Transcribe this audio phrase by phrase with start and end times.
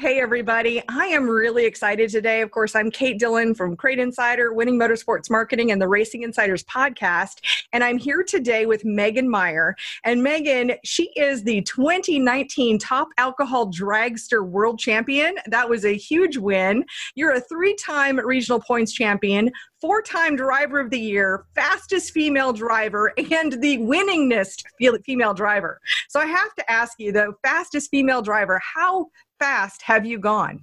[0.00, 0.82] Hey, everybody.
[0.88, 2.40] I am really excited today.
[2.40, 6.64] Of course, I'm Kate Dillon from Crate Insider, Winning Motorsports Marketing, and the Racing Insiders
[6.64, 7.66] podcast.
[7.74, 9.76] And I'm here today with Megan Meyer.
[10.02, 15.34] And Megan, she is the 2019 Top Alcohol Dragster World Champion.
[15.48, 16.86] That was a huge win.
[17.14, 19.50] You're a three time regional points champion,
[19.82, 24.62] four time driver of the year, fastest female driver, and the winningest
[25.04, 25.78] female driver.
[26.08, 29.08] So I have to ask you, the fastest female driver, how
[29.40, 30.60] fast have you gone?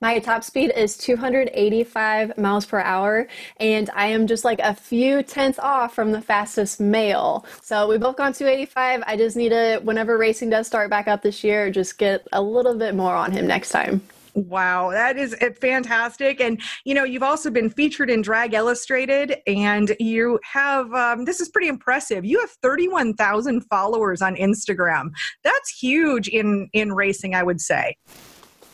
[0.00, 3.28] My top speed is 285 miles per hour,
[3.58, 7.44] and I am just like a few tenths off from the fastest male.
[7.62, 9.02] So we both gone 285.
[9.06, 12.40] I just need to, whenever racing does start back up this year, just get a
[12.40, 14.02] little bit more on him next time.
[14.34, 16.40] Wow, that is eh, fantastic.
[16.40, 21.40] And, you know, you've also been featured in Drag Illustrated, and you have, um, this
[21.40, 22.24] is pretty impressive.
[22.24, 25.10] You have 31,000 followers on Instagram.
[25.42, 27.96] That's huge in, in racing, I would say.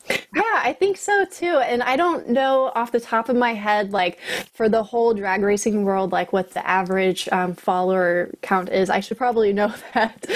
[0.09, 1.59] Yeah, I think so too.
[1.59, 4.19] And I don't know off the top of my head, like
[4.53, 8.91] for the whole drag racing world, like what the average um, follower count is.
[8.91, 10.27] I should probably know that.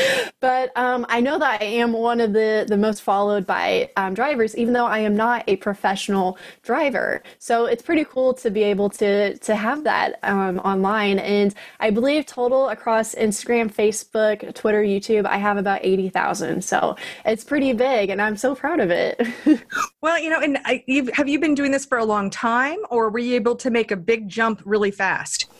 [0.41, 4.15] But um, I know that I am one of the, the most followed by um,
[4.15, 7.23] drivers, even though I am not a professional driver.
[7.39, 11.19] So it's pretty cool to be able to, to have that um, online.
[11.19, 16.63] And I believe total across Instagram, Facebook, Twitter, YouTube, I have about 80,000.
[16.65, 19.21] So it's pretty big and I'm so proud of it.
[20.03, 23.11] Well, you know, and I, have you been doing this for a long time, or
[23.11, 25.51] were you able to make a big jump really fast?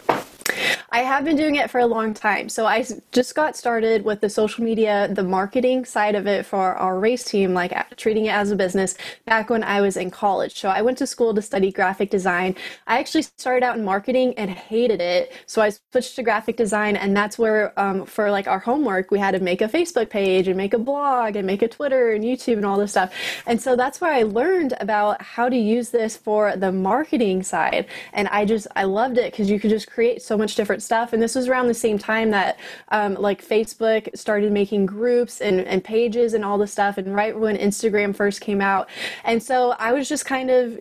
[0.93, 2.49] I have been doing it for a long time.
[2.49, 6.75] So I just got started with the social media, the marketing side of it for
[6.75, 10.59] our race team, like treating it as a business back when I was in college.
[10.59, 12.57] So I went to school to study graphic design.
[12.87, 15.33] I actually started out in marketing and hated it.
[15.47, 19.19] So I switched to graphic design, and that's where, um, for like our homework, we
[19.19, 22.25] had to make a Facebook page and make a blog and make a Twitter and
[22.25, 23.13] YouTube and all this stuff.
[23.47, 27.87] And so that's where I learned about how to use this for the marketing side.
[28.13, 31.13] And I just, I loved it because you could just create so much different stuff.
[31.13, 32.59] And this was around the same time that
[32.89, 37.39] um, like Facebook started making groups and, and pages and all this stuff, and right
[37.39, 38.89] when Instagram first came out.
[39.25, 40.81] And so I was just kind of,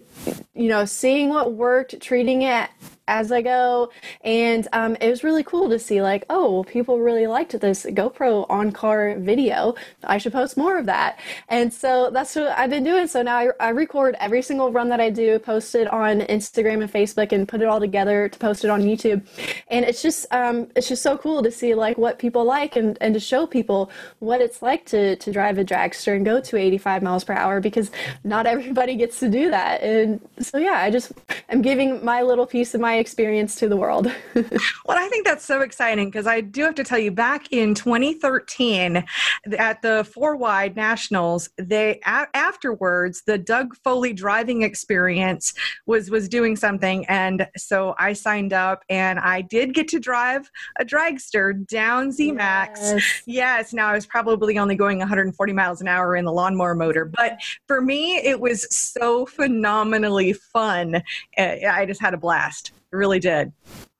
[0.56, 2.70] you know, seeing what worked, treating it
[3.10, 3.92] as I go.
[4.22, 7.86] And um, it was really cool to see, like, oh, well, people really liked this
[7.86, 9.76] GoPro on car video.
[10.04, 11.20] I should post more of that.
[11.50, 13.08] And so that's what I've been doing.
[13.08, 16.82] So now I, I record every single run that I do, post it on Instagram
[16.82, 19.26] and Facebook, and put it all together to post it on YouTube.
[19.70, 22.98] And it's just um, it's just so cool to see like what people like and,
[23.02, 23.90] and to show people
[24.20, 27.60] what it's like to to drive a dragster and go to 85 miles per hour
[27.60, 27.90] because
[28.24, 29.82] not everybody gets to do that.
[29.82, 31.12] And so yeah, I just
[31.50, 34.06] I'm giving my little piece of my experience to the world.
[34.36, 34.46] well,
[34.90, 39.04] I think that's so exciting because I do have to tell you, back in 2013
[39.58, 45.54] at the Four Wide Nationals, they a- afterwards the Doug Foley driving experience
[45.86, 50.50] was was doing something, and so I signed up and I did get to drive
[50.80, 52.76] a dragster down ZMAX.
[52.76, 53.24] Yes.
[53.26, 53.74] yes.
[53.74, 57.40] Now I was probably only going 140 miles an hour in the lawnmower motor, but
[57.68, 61.02] for me it was so phenomenally fun.
[61.38, 63.52] Eh, I just had a blast really did.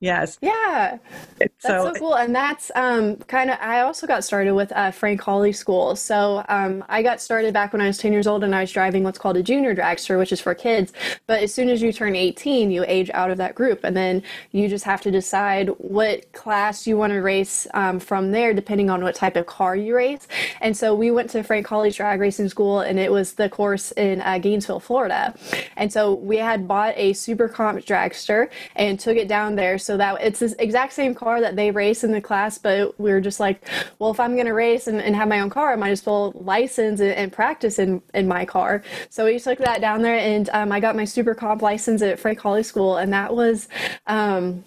[0.02, 0.38] Yes.
[0.42, 0.98] Yeah.
[1.40, 2.16] That's so, so cool.
[2.16, 5.96] And that's um, kind of, I also got started with uh, Frank Hawley School.
[5.98, 8.72] So um, I got started back when I was 10 years old and I was
[8.72, 10.94] driving what's called a junior dragster, which is for kids.
[11.28, 13.84] But as soon as you turn 18, you age out of that group.
[13.84, 18.32] And then you just have to decide what class you want to race um, from
[18.32, 20.30] there, depending on what type of car you race.
[20.62, 23.92] And so we went to Frank Hawley Drag Racing School and it was the course
[23.94, 25.36] in uh, Gainesville, Florida.
[25.76, 29.89] And so we had bought a super comp dragster and took it down there so
[29.98, 33.22] that it's the exact same car that they race in the class but we are
[33.22, 33.68] just like
[34.00, 36.06] well if i'm going to race and, and, have my own car i might as
[36.06, 38.84] well license and, and, practice in, in my car.
[39.10, 42.20] So we took that down there and um, i got my super comp license at
[42.20, 43.68] frank hawley school and that was
[44.08, 44.64] um,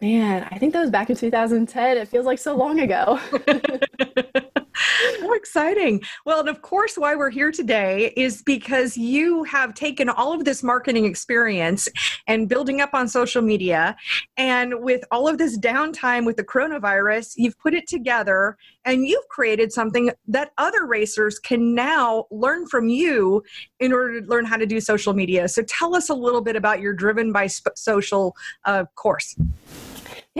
[0.00, 3.20] man i think that was back in 2010 it feels like so long ago
[5.20, 6.02] How exciting.
[6.24, 10.44] Well, and of course, why we're here today is because you have taken all of
[10.44, 11.88] this marketing experience
[12.26, 13.96] and building up on social media.
[14.36, 19.28] And with all of this downtime with the coronavirus, you've put it together and you've
[19.28, 23.42] created something that other racers can now learn from you
[23.78, 25.48] in order to learn how to do social media.
[25.48, 28.34] So tell us a little bit about your Driven by Social
[28.64, 29.36] uh, course.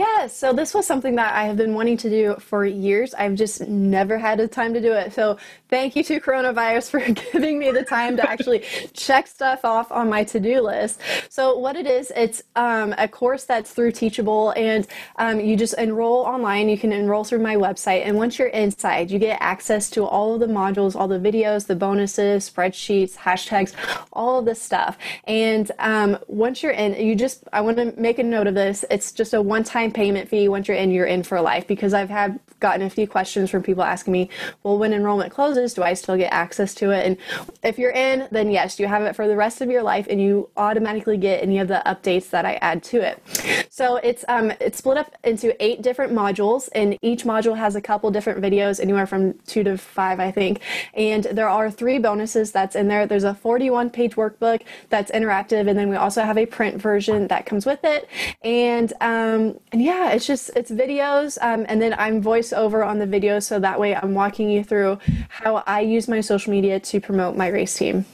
[0.01, 3.13] Yeah, so this was something that I have been wanting to do for years.
[3.13, 5.13] I've just never had the time to do it.
[5.13, 5.37] So
[5.69, 6.99] thank you to coronavirus for
[7.31, 11.01] giving me the time to actually check stuff off on my to-do list.
[11.29, 14.87] So what it is, it's um, a course that's through Teachable, and
[15.17, 16.67] um, you just enroll online.
[16.67, 20.33] You can enroll through my website, and once you're inside, you get access to all
[20.33, 23.73] of the modules, all the videos, the bonuses, spreadsheets, hashtags,
[24.13, 24.97] all of this stuff.
[25.25, 28.83] And um, once you're in, you just I want to make a note of this.
[28.89, 30.47] It's just a one-time time payment fee.
[30.47, 33.61] Once you're in, you're in for life because I've had gotten a few questions from
[33.61, 34.29] people asking me,
[34.63, 37.05] well, when enrollment closes, do I still get access to it?
[37.05, 37.17] And
[37.63, 40.21] if you're in, then yes, you have it for the rest of your life and
[40.21, 43.21] you automatically get any of the updates that I add to it.
[43.69, 47.81] So it's um it's split up into eight different modules and each module has a
[47.81, 50.61] couple different videos, anywhere from two to five, I think.
[50.93, 53.07] And there are three bonuses that's in there.
[53.07, 57.27] There's a 41 page workbook that's interactive, and then we also have a print version
[57.27, 58.07] that comes with it.
[58.43, 62.99] And um, and yeah, it's just it's videos, um, and then I'm voice over on
[62.99, 64.99] the video so that way I'm walking you through
[65.29, 68.05] how I use my social media to promote my race team.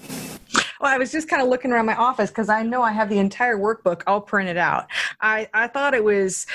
[0.79, 3.09] Well, I was just kind of looking around my office because I know I have
[3.09, 4.85] the entire workbook all printed out.
[5.21, 6.45] I, I thought it was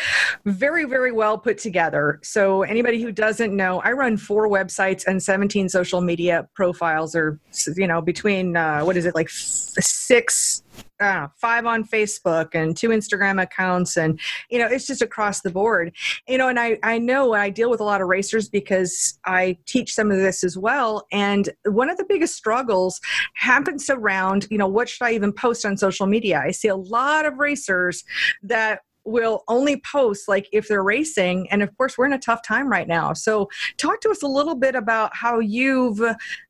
[0.44, 2.20] very, very well put together.
[2.22, 7.40] So, anybody who doesn't know, I run four websites and 17 social media profiles, or,
[7.76, 10.62] you know, between, uh, what is it, like six
[11.02, 14.18] uh, five on Facebook and two Instagram accounts, and
[14.50, 15.94] you know it's just across the board.
[16.28, 19.58] You know, and I I know I deal with a lot of racers because I
[19.66, 21.06] teach some of this as well.
[21.12, 23.00] And one of the biggest struggles
[23.34, 26.40] happens around you know what should I even post on social media?
[26.44, 28.04] I see a lot of racers
[28.42, 32.42] that will only post like if they're racing and of course we're in a tough
[32.42, 36.00] time right now so talk to us a little bit about how you've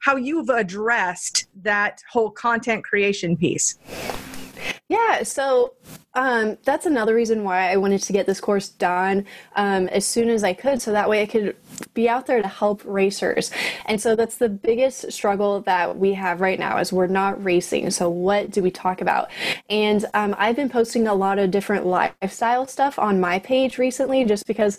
[0.00, 3.78] how you've addressed that whole content creation piece
[4.92, 5.72] yeah, so
[6.14, 9.26] um, that's another reason why I wanted to get this course done
[9.56, 11.56] um, as soon as I could, so that way I could
[11.94, 13.50] be out there to help racers.
[13.86, 17.90] And so that's the biggest struggle that we have right now is we're not racing.
[17.90, 19.30] So what do we talk about?
[19.70, 24.24] And um, I've been posting a lot of different lifestyle stuff on my page recently,
[24.24, 24.78] just because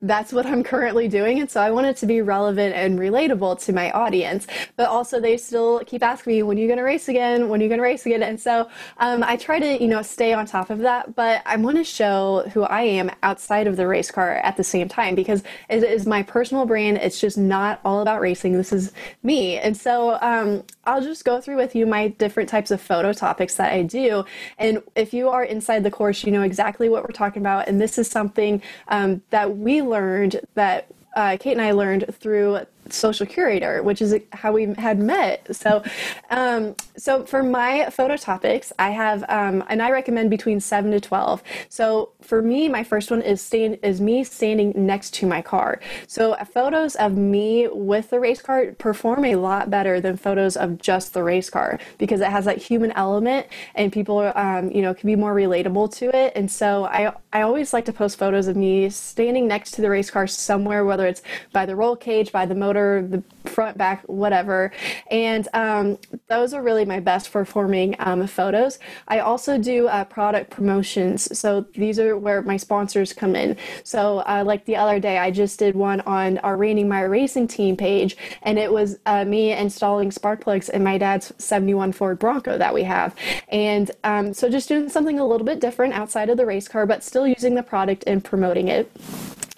[0.00, 1.40] that's what I'm currently doing.
[1.40, 4.46] And so I want it to be relevant and relatable to my audience.
[4.76, 7.48] But also, they still keep asking me, when are you going to race again?
[7.48, 8.22] When are you going to race again?
[8.22, 8.68] And so
[8.98, 11.14] um, I try to, you know, stay on top of that.
[11.14, 14.64] But I want to show who I am outside of the race car at the
[14.64, 16.98] same time because it is my personal brand.
[16.98, 18.52] It's just not all about racing.
[18.52, 18.92] This is
[19.22, 19.58] me.
[19.58, 23.56] And so um, I'll just go through with you my different types of photo topics
[23.56, 24.24] that I do.
[24.58, 27.68] And if you are inside the course, you know exactly what we're talking about.
[27.68, 32.60] And this is something um, that we learned that uh, Kate and I learned through
[32.90, 35.46] social curator, which is how we had met.
[35.54, 35.82] So,
[36.30, 41.00] um, so for my photo topics, I have, um, and I recommend between seven to
[41.00, 41.42] twelve.
[41.68, 45.80] So for me, my first one is stand is me standing next to my car.
[46.06, 50.80] So photos of me with the race car perform a lot better than photos of
[50.80, 54.94] just the race car because it has that human element, and people, um, you know,
[54.94, 56.32] can be more relatable to it.
[56.34, 59.90] And so I I always like to post photos of me standing next to the
[59.90, 61.22] race car somewhere, whether it's
[61.52, 64.72] by the roll cage, by the motor motor, the front, back, whatever.
[65.10, 65.98] And um,
[66.28, 68.78] those are really my best performing um, photos.
[69.06, 71.38] I also do uh, product promotions.
[71.38, 73.56] So these are where my sponsors come in.
[73.84, 77.48] So, uh, like the other day, I just did one on our Randy Meyer Racing
[77.48, 82.18] Team page, and it was uh, me installing spark plugs in my dad's 71 Ford
[82.18, 83.14] Bronco that we have.
[83.48, 86.86] And um, so, just doing something a little bit different outside of the race car,
[86.86, 88.90] but still using the product and promoting it.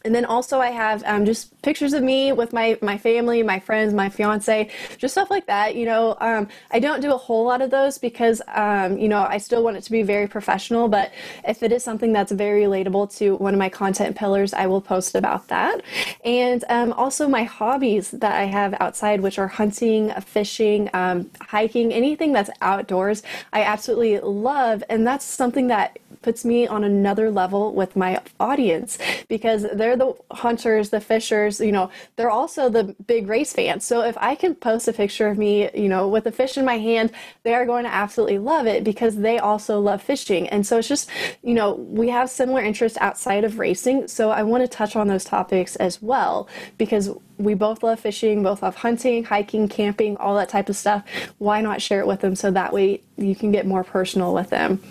[0.07, 3.59] And then also I have um, just pictures of me with my my family, my
[3.59, 5.75] friends, my fiance, just stuff like that.
[5.75, 9.27] You know, um, I don't do a whole lot of those because um, you know
[9.29, 10.89] I still want it to be very professional.
[10.89, 11.13] But
[11.47, 14.81] if it is something that's very relatable to one of my content pillars, I will
[14.81, 15.83] post about that.
[16.25, 21.93] And um, also my hobbies that I have outside, which are hunting, fishing, um, hiking,
[21.93, 23.25] anything that's outdoors.
[23.53, 28.99] I absolutely love, and that's something that puts me on another level with my audience
[29.29, 33.85] because they're the hunters, the fishers, you know, they're also the big race fans.
[33.85, 36.65] So if I can post a picture of me, you know, with a fish in
[36.65, 37.13] my hand,
[37.43, 40.49] they are going to absolutely love it because they also love fishing.
[40.49, 41.11] And so it's just,
[41.43, 44.09] you know, we have similar interests outside of racing.
[44.09, 46.49] So I want to touch on those topics as well
[46.79, 51.05] because we both love fishing, both love hunting, hiking, camping, all that type of stuff.
[51.39, 54.51] Why not share it with them so that way you can get more personal with
[54.51, 54.83] them?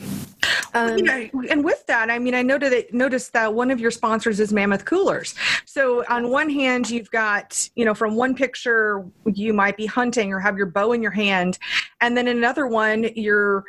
[0.74, 3.92] Um, know, and with that, I mean, I noted that, noticed that one of your
[3.92, 5.34] sponsors is Mammoth Coolers.
[5.66, 10.34] So on one hand, you've got, you know, from one picture, you might be hunting
[10.34, 11.58] or have your bow in your hand,
[12.02, 13.64] and then another one, you're,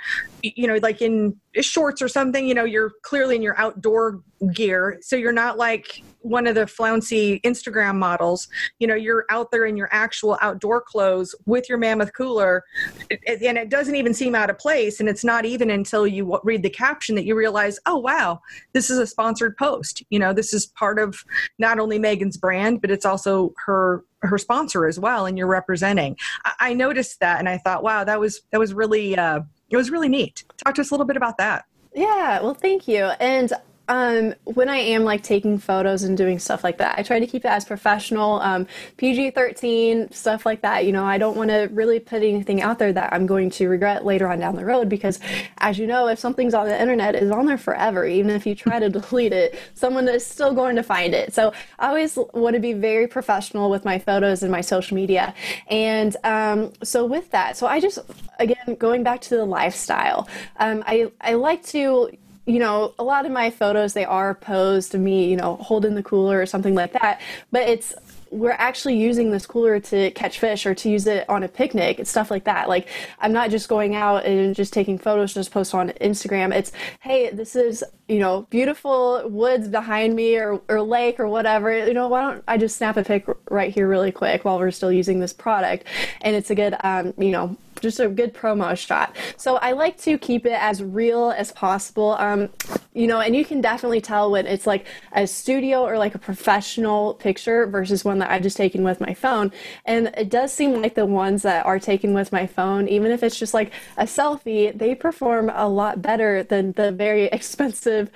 [0.57, 4.21] you know, like in shorts or something, you know, you're clearly in your outdoor
[4.53, 4.99] gear.
[5.01, 8.49] So you're not like one of the flouncy Instagram models.
[8.79, 12.65] You know, you're out there in your actual outdoor clothes with your mammoth cooler,
[13.11, 15.01] and it doesn't even seem out of place.
[15.01, 18.41] And it's not even until you read the caption that you realize, oh, wow,
[18.73, 20.03] this is a sponsored post.
[20.11, 21.25] You know, this is part of
[21.59, 26.17] not only Megan's brand, but it's also her her sponsor as well and you're representing
[26.59, 29.91] I, noticed that and i thought wow that was that was really uh it was
[29.91, 30.45] really neat.
[30.57, 31.67] Talk to us a little bit about that.
[31.95, 33.05] Yeah well thank you.
[33.21, 33.53] And
[33.89, 37.27] um, when I am like taking photos and doing stuff like that, I try to
[37.27, 38.67] keep it as professional, um,
[38.97, 40.85] PG 13, stuff like that.
[40.85, 43.69] You know, I don't want to really put anything out there that I'm going to
[43.69, 45.21] regret later on down the road because,
[45.59, 48.05] as you know, if something's on the internet, it's on there forever.
[48.05, 51.33] Even if you try to delete it, someone is still going to find it.
[51.33, 55.33] So I always want to be very professional with my photos and my social media.
[55.69, 58.01] And um, so with that, so I just,
[58.41, 62.11] again, going back to the lifestyle, um, I, I like to
[62.47, 65.97] you know, a lot of my photos they are posed to me, you know, holding
[65.97, 67.21] the cooler or something like that.
[67.51, 67.95] But it's
[68.31, 71.99] we're actually using this cooler to catch fish or to use it on a picnic
[71.99, 72.69] and stuff like that.
[72.69, 72.89] Like
[73.21, 76.55] I'm not just going out and just taking photos just post on Instagram.
[76.55, 81.87] It's hey, this is you know beautiful woods behind me or or lake or whatever.
[81.87, 84.71] You know why don't I just snap a pic right here really quick while we're
[84.71, 85.85] still using this product?
[86.21, 89.17] And it's a good um, you know just a good promo shot.
[89.37, 92.17] So I like to keep it as real as possible.
[92.19, 92.49] Um,
[92.97, 96.19] you know, and you can definitely tell when it's like a studio or like a
[96.19, 99.53] professional picture versus one that I've just taken with my phone.
[99.85, 103.23] And it does seem like the ones that are taken with my phone, even if
[103.23, 108.11] it's just like a selfie, they perform a lot better than the very expensive,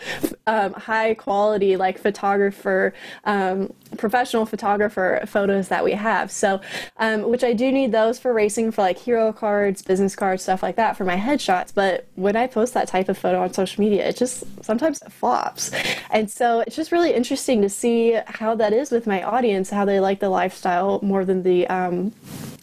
[0.47, 6.31] um, high quality, like photographer, um, professional photographer photos that we have.
[6.31, 6.61] So,
[6.97, 10.63] um, which I do need those for racing for like hero cards, business cards, stuff
[10.63, 11.75] like that for my headshots.
[11.75, 15.11] But when I post that type of photo on social media, it just sometimes it
[15.11, 15.73] flops.
[16.11, 19.85] And so it's just really interesting to see how that is with my audience, how
[19.85, 22.13] they like the lifestyle more than the um,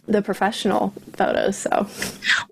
[0.08, 1.58] the professional photos.
[1.58, 1.86] So,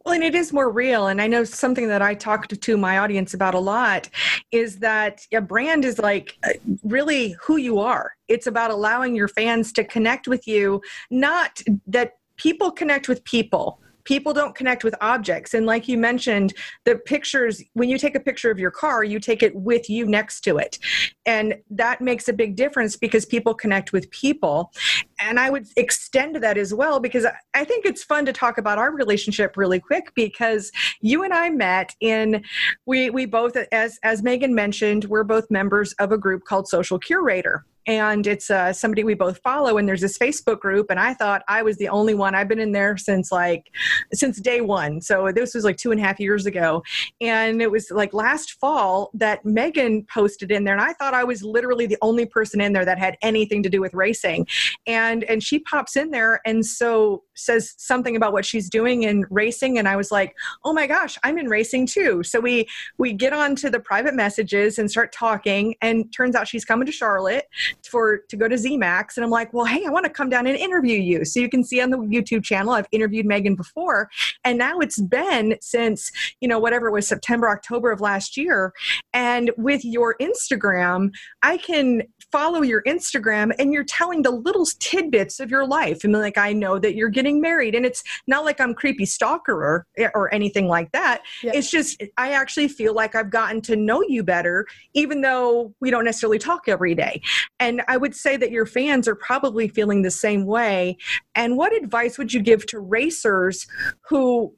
[0.04, 1.08] well, and it is more real.
[1.08, 4.10] And I know something that I talk to, to my audience about a lot
[4.52, 6.50] is that a brand is like uh,
[6.84, 8.12] really who you are.
[8.28, 13.80] It's about allowing your fans to connect with you, not that people connect with people
[14.06, 15.54] people don't connect with objects.
[15.54, 16.54] And like you mentioned
[16.86, 20.06] the pictures when you take a picture of your car you take it with you
[20.06, 20.80] next to it.
[21.26, 24.72] And that makes a big difference because people connect with people.
[25.20, 28.78] And i would extend that as well because i think it's fun to talk about
[28.78, 30.72] our relationship really quick because
[31.02, 32.44] you and i met in
[32.86, 37.00] we we both as as megan mentioned we're both members of a group called social
[37.00, 41.14] curator and it's uh, somebody we both follow and there's this facebook group and i
[41.14, 42.36] thought i was the only one.
[42.36, 43.72] I've been in there since like
[44.14, 45.02] since day one.
[45.02, 46.84] So this was like two and a half years ago.
[47.22, 51.24] And it was like last fall that megan posted in there and i thought i
[51.24, 54.48] was literally the only person in there that had anything to do with racing.
[54.88, 59.26] And and she pops in there and so says something about what she's doing in
[59.30, 62.24] racing and i was like oh my gosh i'm in racing too.
[62.24, 66.48] So we we get on to the private messages and start talking and turns out
[66.48, 67.46] she's coming to charlotte
[67.90, 69.18] for to go to ZMAX.
[69.18, 71.26] And I'm like, well, hey, I want to come down and interview you.
[71.26, 74.10] So you can see on the YouTube channel, I've interviewed Megan before.
[74.44, 78.74] And now it's been since, you know, whatever it was, September, October of last year.
[79.14, 85.40] And with your Instagram, I can follow your Instagram and you're telling the little tidbits
[85.40, 86.04] of your life.
[86.04, 87.76] And like, I know that you're getting married.
[87.76, 91.22] And it's not like I'm creepy stalker or, or anything like that.
[91.44, 91.52] Yeah.
[91.54, 95.92] It's just, I actually feel like I've gotten to know you better, even though we
[95.92, 97.22] don't necessarily talk every day.
[97.60, 100.98] And I would say that your fans are probably feeling the same way.
[101.34, 103.68] And what advice would you give to racers
[104.10, 104.54] who,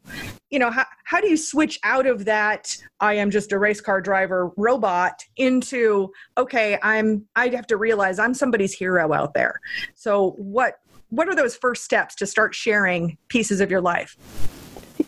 [0.49, 3.81] you know, how, how do you switch out of that, I am just a race
[3.81, 9.59] car driver robot into, okay, I'm, I'd have to realize I'm somebody's hero out there.
[9.95, 10.75] So what,
[11.09, 14.17] what are those first steps to start sharing pieces of your life?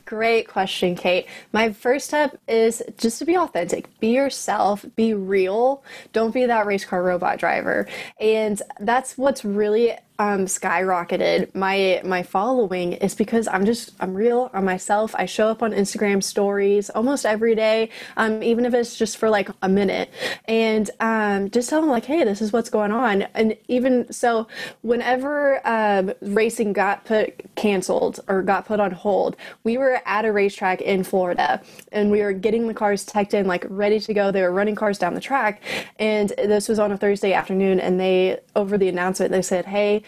[0.10, 1.28] Great question, Kate.
[1.52, 4.00] My first step is just to be authentic.
[4.00, 5.84] Be yourself, be real.
[6.14, 7.88] Don't be that race car robot driver.
[8.20, 14.52] And that's what's really um, skyrocketed my my following is because I'm just I'm real
[14.54, 15.16] I'm myself.
[15.16, 19.30] I show up on Instagram stories almost every day, um, even if it's just for
[19.30, 20.12] like a minute,
[20.46, 23.24] and um, just tell them like, hey, this is what's going on.
[23.34, 24.48] And even so,
[24.82, 30.34] whenever um, racing got put canceled or got put on hold, we were at a
[30.34, 31.62] racetrack in Florida,
[31.94, 34.32] and we were getting the cars teched in, like ready to go.
[34.32, 35.62] They were running cars down the track,
[35.98, 40.04] and this was on a Thursday afternoon, and they over the announcement they said, hey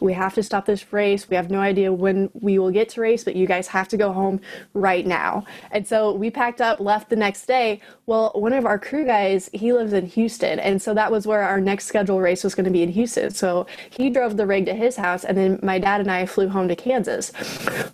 [0.00, 1.28] we have to stop this race.
[1.28, 3.96] We have no idea when we will get to race, but you guys have to
[3.96, 4.40] go home
[4.74, 5.44] right now.
[5.70, 7.80] And so we packed up, left the next day.
[8.06, 10.58] Well, one of our crew guys, he lives in Houston.
[10.58, 13.30] And so that was where our next scheduled race was going to be in Houston.
[13.30, 16.48] So he drove the rig to his house, and then my dad and I flew
[16.48, 17.32] home to Kansas.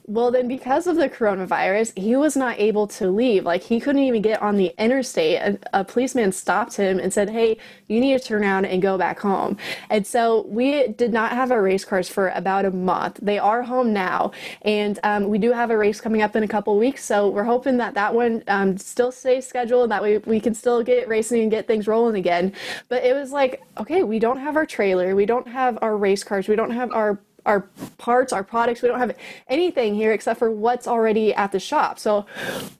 [0.07, 3.45] Well, then because of the coronavirus, he was not able to leave.
[3.45, 5.41] Like he couldn't even get on the interstate.
[5.41, 7.57] A, a policeman stopped him and said, Hey,
[7.89, 9.57] you need to turn around and go back home.
[9.91, 13.21] And so we did not have our race cars for about a month.
[13.23, 14.33] They are home now,
[14.63, 17.05] and um, we do have a race coming up in a couple weeks.
[17.05, 20.83] So we're hoping that that one um, still stays scheduled, that way we can still
[20.83, 22.53] get racing and get things rolling again.
[22.89, 26.25] But it was like, okay, we don't have our trailer, we don't have our race
[26.25, 27.61] cars, we don't have our our
[27.99, 28.81] parts, our products.
[28.81, 29.15] We don't have
[29.49, 31.99] anything here except for what's already at the shop.
[31.99, 32.25] So,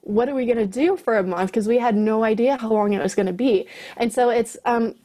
[0.01, 1.51] what are we going to do for a month?
[1.51, 3.67] Because we had no idea how long it was going to be.
[3.97, 4.95] And so, it's um,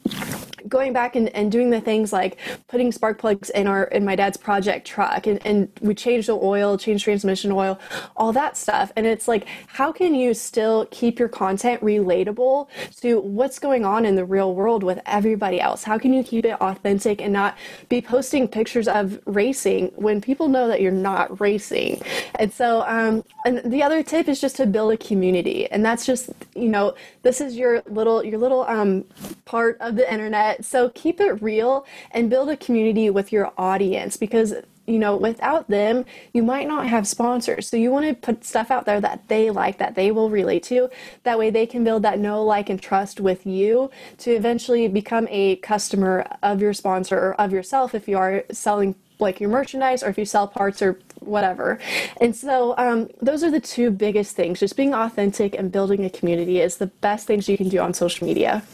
[0.69, 2.39] going back and, and doing the things like
[2.69, 6.33] putting spark plugs in our in my dad's project truck and, and we changed the
[6.33, 7.79] oil changed transmission oil
[8.17, 8.93] all that stuff.
[8.97, 12.69] And it's like how can you still keep your content relatable
[13.01, 15.85] to what's going on in the real world with everybody else?
[15.85, 17.57] How can you keep it authentic and not
[17.89, 22.01] be posting pictures of racing when people know that you're not racing?
[22.39, 25.71] And so um and the other tip is just to build a community.
[25.71, 29.05] And that's just you know this is your little your little um
[29.45, 34.17] part of the internet so keep it real and build a community with your audience
[34.17, 34.55] because
[34.91, 37.69] you know, without them, you might not have sponsors.
[37.69, 40.65] So you want to put stuff out there that they like, that they will relate
[40.65, 40.91] to.
[41.23, 45.29] That way they can build that know, like, and trust with you to eventually become
[45.31, 50.03] a customer of your sponsor or of yourself if you are selling like your merchandise
[50.03, 51.79] or if you sell parts or whatever.
[52.21, 54.59] And so um, those are the two biggest things.
[54.59, 57.95] Just being authentic and building a community is the best things you can do on
[57.95, 58.65] social media.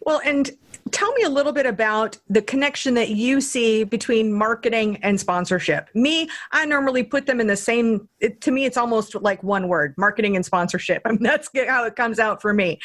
[0.00, 0.50] Well, and
[0.92, 5.88] tell me a little bit about the connection that you see between marketing and sponsorship.
[5.94, 9.68] Me, I normally put them in the same, it, to me, it's almost like one
[9.68, 11.02] word marketing and sponsorship.
[11.06, 12.78] I mean, that's how it comes out for me.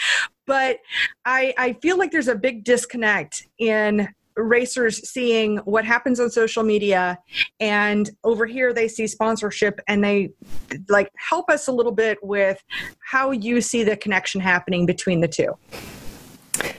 [0.46, 0.80] But
[1.26, 6.64] I, I feel like there's a big disconnect in racers seeing what happens on social
[6.64, 7.20] media
[7.60, 10.28] and over here they see sponsorship and they
[10.90, 12.60] like help us a little bit with
[13.00, 15.56] how you see the connection happening between the two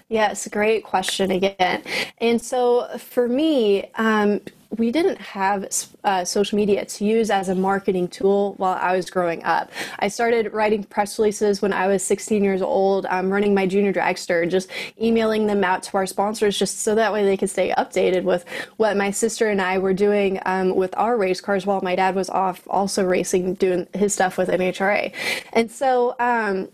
[0.08, 1.82] Yes, great question again.
[2.18, 4.40] And so for me, um,
[4.76, 5.68] we didn't have
[6.04, 9.70] uh, social media to use as a marketing tool while I was growing up.
[9.98, 13.92] I started writing press releases when I was 16 years old, um, running my junior
[13.92, 17.72] dragster, just emailing them out to our sponsors just so that way they could stay
[17.76, 18.44] updated with
[18.76, 22.14] what my sister and I were doing um, with our race cars while my dad
[22.14, 25.12] was off also racing, doing his stuff with NHRA.
[25.52, 26.68] And so, um,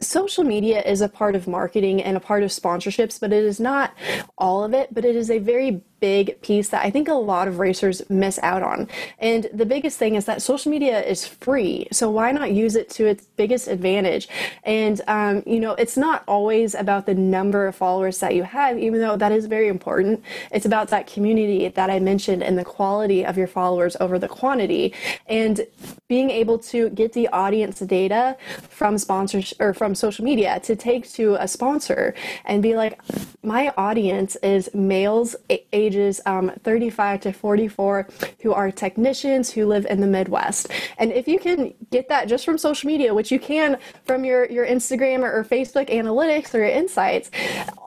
[0.00, 3.58] social media is a part of marketing and a part of sponsorships, but it is
[3.58, 3.94] not
[4.38, 7.48] all of it, but it is a very big piece that I think a lot
[7.48, 8.88] of racers miss out on.
[9.18, 11.88] And the biggest thing is that social media is free.
[11.92, 14.28] So why not use it to its biggest advantage?
[14.62, 18.78] And, um, you know, it's not always about the number of followers that you have,
[18.78, 20.22] even though that is very important.
[20.52, 24.28] It's about that community that I mentioned and the quality of your followers over the
[24.28, 24.94] quantity.
[25.26, 25.66] And
[26.08, 28.36] being able to get the audience data
[28.68, 33.00] from sponsors or from social media to take to a sponsor and be like,
[33.42, 35.34] my audience is males,
[35.72, 38.08] ages um, 35 to 44
[38.40, 40.70] who are technicians who live in the Midwest.
[40.98, 44.46] And if you can get that just from social media, which you can from your,
[44.50, 47.30] your Instagram or, or Facebook analytics or your insights,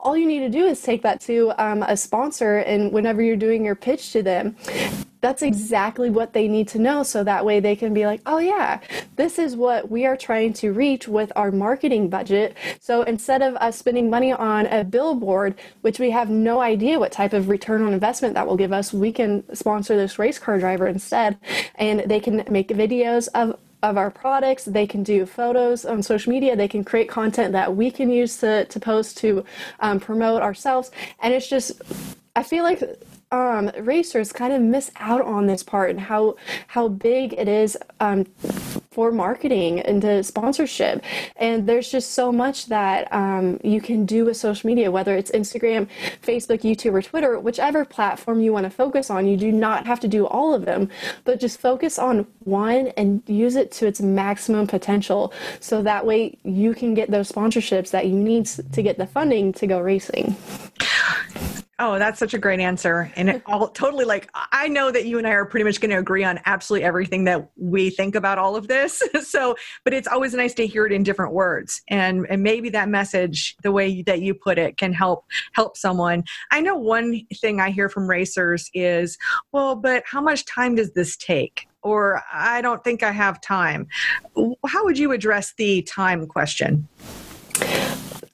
[0.02, 3.36] all you need to do is take that to um, a sponsor and whenever you're
[3.36, 4.56] doing your pitch to them,
[5.20, 8.38] that's exactly what they need to know so that way they can be like, oh,
[8.38, 8.80] yeah,
[9.16, 12.56] this is what we are trying to reach with our marketing budget.
[12.80, 17.12] So instead of us spending money on a billboard, which we have no idea what
[17.12, 20.58] type of return on investment that will give us, we can sponsor this race car
[20.58, 21.38] driver instead.
[21.74, 24.66] And they can make videos of of our products.
[24.66, 26.54] They can do photos on social media.
[26.54, 29.42] They can create content that we can use to, to post to
[29.80, 30.90] um, promote ourselves.
[31.20, 31.80] And it's just,
[32.36, 32.82] I feel like
[33.32, 36.36] um, racers kind of miss out on this part and how
[36.68, 38.24] how big it is um,
[38.90, 41.02] for marketing and the sponsorship.
[41.36, 45.30] And there's just so much that um, you can do with social media, whether it's
[45.30, 45.88] Instagram,
[46.22, 49.28] Facebook, YouTube, or Twitter, whichever platform you want to focus on.
[49.28, 50.88] You do not have to do all of them,
[51.24, 55.32] but just focus on one and use it to its maximum potential.
[55.60, 59.52] So that way you can get those sponsorships that you need to get the funding
[59.54, 60.36] to go racing.
[61.82, 63.10] Oh, that's such a great answer.
[63.16, 65.90] And it all totally like I know that you and I are pretty much going
[65.90, 69.02] to agree on absolutely everything that we think about all of this.
[69.22, 71.80] so, but it's always nice to hear it in different words.
[71.88, 76.22] And and maybe that message, the way that you put it, can help help someone.
[76.50, 79.16] I know one thing I hear from racers is,
[79.52, 81.66] well, but how much time does this take?
[81.82, 83.88] Or I don't think I have time.
[84.66, 86.88] How would you address the time question?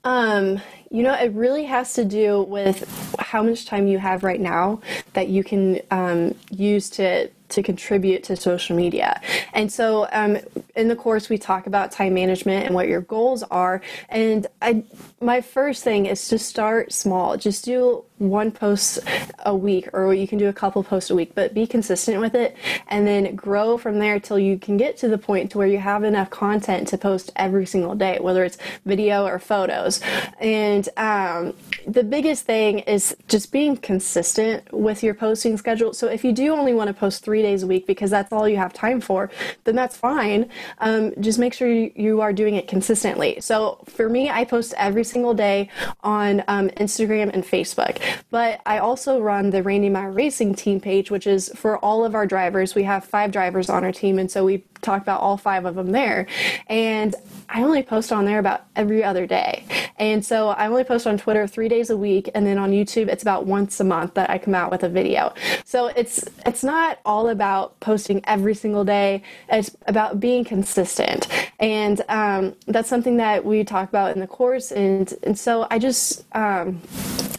[0.07, 2.89] Um, you know, it really has to do with
[3.19, 4.81] how much time you have right now
[5.15, 9.21] that you can um, use to to contribute to social media.
[9.53, 10.39] And so um,
[10.75, 13.83] in the course, we talk about time management and what your goals are.
[14.09, 14.83] And I,
[15.21, 17.37] my first thing is to start small.
[17.37, 18.99] Just do one post
[19.41, 22.35] a week, or you can do a couple posts a week, but be consistent with
[22.35, 22.57] it
[22.89, 25.79] and then grow from there till you can get to the point to where you
[25.79, 30.01] have enough content to post every single day, whether it's video or photos.
[30.41, 31.55] And um,
[31.87, 35.93] the biggest thing is just being consistent with your posting schedule.
[35.93, 38.49] So if you do only want to post three days a week because that's all
[38.49, 39.31] you have time for,
[39.65, 40.49] then that's fine.
[40.79, 43.39] Um, just make sure you, are doing it consistently.
[43.41, 45.69] So for me, I post every single day
[46.03, 48.01] on um, Instagram and Facebook.
[48.31, 52.15] But I also run the Randy Meyer Racing team page, which is for all of
[52.15, 52.75] our drivers.
[52.75, 55.75] We have five drivers on our team, and so we talk about all five of
[55.75, 56.27] them there.
[56.69, 57.15] And
[57.49, 59.65] I only post on there about every other day.
[59.99, 63.09] And so I only post on Twitter three days a week, and then on YouTube
[63.09, 65.33] it's about once a month that I come out with a video.
[65.65, 69.23] So it's it's not all about posting every single day.
[69.49, 74.71] It's about being consistent, and um, that's something that we talk about in the course.
[74.73, 76.81] And and so I just um,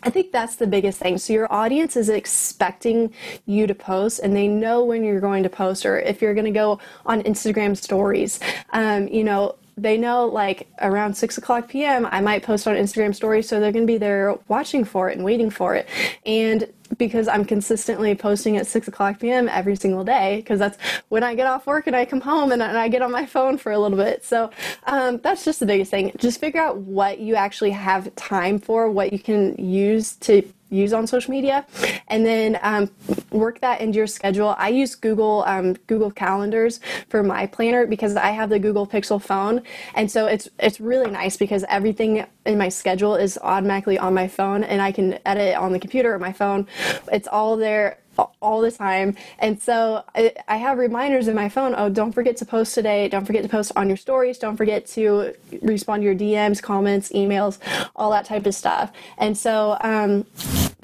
[0.03, 1.17] I think that's the biggest thing.
[1.17, 3.13] So your audience is expecting
[3.45, 6.45] you to post, and they know when you're going to post, or if you're going
[6.45, 8.39] to go on Instagram stories.
[8.71, 12.07] Um, you know, they know like around 6 o'clock p.m.
[12.11, 15.17] I might post on Instagram stories, so they're going to be there watching for it
[15.17, 15.87] and waiting for it.
[16.25, 19.49] And because I'm consistently posting at 6 o'clock p.m.
[19.49, 20.77] every single day, because that's
[21.09, 23.25] when I get off work and I come home and, and I get on my
[23.25, 24.23] phone for a little bit.
[24.23, 24.51] So
[24.85, 26.11] um, that's just the biggest thing.
[26.17, 30.93] Just figure out what you actually have time for, what you can use to use
[30.93, 31.65] on social media
[32.07, 32.89] and then um,
[33.31, 38.15] work that into your schedule i use google um, google calendars for my planner because
[38.15, 39.61] i have the google pixel phone
[39.95, 44.27] and so it's it's really nice because everything in my schedule is automatically on my
[44.27, 46.67] phone and i can edit on the computer or my phone
[47.11, 47.97] it's all there
[48.41, 49.15] all the time.
[49.39, 53.07] And so I, I, have reminders in my phone oh, don't forget to post today.
[53.09, 54.37] Don't forget to post on your stories.
[54.37, 57.59] Don't forget to respond to your DMs, comments, emails,
[57.95, 58.91] all that type of stuff.
[59.17, 60.25] And so, um,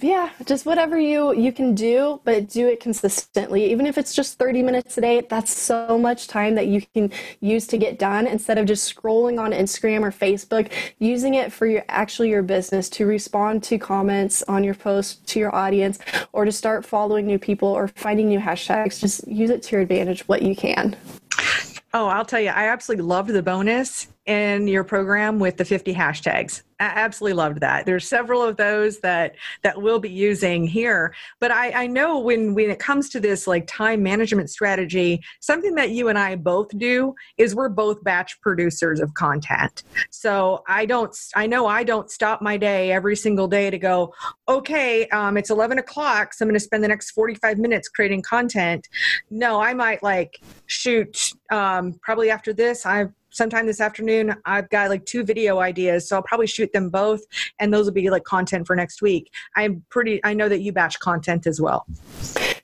[0.03, 3.71] yeah, just whatever you you can do, but do it consistently.
[3.71, 7.11] Even if it's just 30 minutes a day, that's so much time that you can
[7.39, 11.65] use to get done instead of just scrolling on Instagram or Facebook, using it for
[11.65, 15.99] your actually your business to respond to comments on your post to your audience
[16.33, 18.99] or to start following new people or finding new hashtags.
[18.99, 20.95] Just use it to your advantage what you can.
[21.95, 25.93] Oh, I'll tell you, I absolutely loved the bonus in your program with the 50
[25.93, 26.63] hashtags.
[26.79, 27.85] I absolutely loved that.
[27.85, 31.13] There's several of those that that we'll be using here.
[31.39, 35.75] But I, I know when when it comes to this like time management strategy, something
[35.75, 39.83] that you and I both do is we're both batch producers of content.
[40.09, 44.13] So I don't I know I don't stop my day every single day to go,
[44.49, 48.23] okay, um, it's 11 o'clock, so I'm going to spend the next 45 minutes creating
[48.23, 48.89] content.
[49.29, 52.85] No, I might like shoot um, probably after this.
[52.85, 56.89] I've sometime this afternoon i've got like two video ideas so i'll probably shoot them
[56.89, 57.21] both
[57.59, 60.71] and those will be like content for next week i'm pretty i know that you
[60.71, 61.85] batch content as well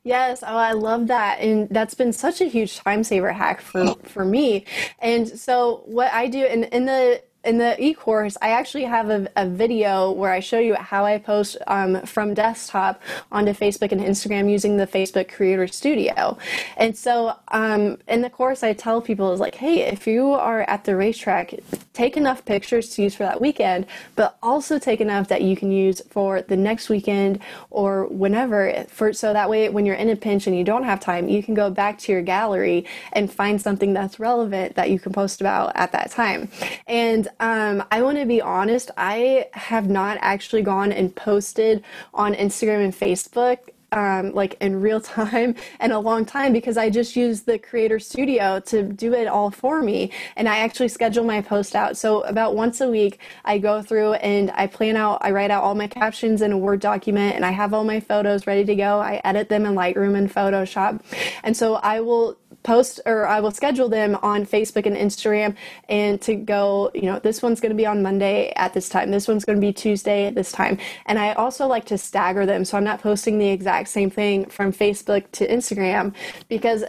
[0.03, 3.95] Yes, oh, I love that, and that's been such a huge time saver hack for
[4.03, 4.65] for me.
[4.99, 9.27] And so, what I do in in the in the e-course i actually have a,
[9.35, 14.01] a, video where i show you how i post um, from desktop onto facebook and
[14.01, 16.37] instagram using the facebook creator studio.
[16.77, 20.61] And so um, in the course i tell people is like hey if you are
[20.63, 21.53] at the racetrack
[21.93, 25.71] take enough pictures to use for that weekend but also take enough that you can
[25.71, 30.15] use for the next weekend or whenever for so that way when you're in a
[30.15, 33.61] pinch and you don't have time you can go back to your gallery and find
[33.61, 36.49] something that's relevant that you can post about at that time.
[36.87, 42.33] And um, I want to be honest, I have not actually gone and posted on
[42.33, 43.59] Instagram and Facebook
[43.91, 47.99] um, like in real time and a long time because I just use the Creator
[47.99, 50.11] Studio to do it all for me.
[50.35, 51.97] And I actually schedule my post out.
[51.97, 55.63] So about once a week, I go through and I plan out, I write out
[55.63, 58.75] all my captions in a Word document and I have all my photos ready to
[58.75, 58.99] go.
[58.99, 61.01] I edit them in Lightroom and Photoshop.
[61.43, 65.55] And so I will post or I will schedule them on Facebook and Instagram
[65.87, 69.11] and to go, you know, this one's going to be on Monday at this time.
[69.11, 70.77] This one's going to be Tuesday at this time.
[71.05, 74.45] And I also like to stagger them so I'm not posting the exact same thing
[74.45, 76.13] from Facebook to Instagram
[76.47, 76.83] because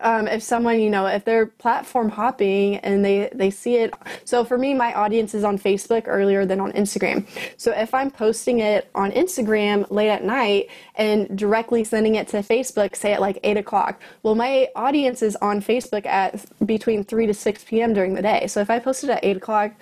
[0.00, 3.92] um, if someone, you know, if they're platform hopping and they they see it.
[4.24, 7.26] So for me, my audience is on Facebook earlier than on Instagram.
[7.58, 12.38] So if I'm posting it on Instagram late at night and directly sending it to
[12.38, 17.26] Facebook, say at like eight o'clock, well, my audience is on Facebook at between three
[17.26, 17.92] to six p.m.
[17.94, 18.46] during the day.
[18.46, 19.72] So if I post it at eight o'clock,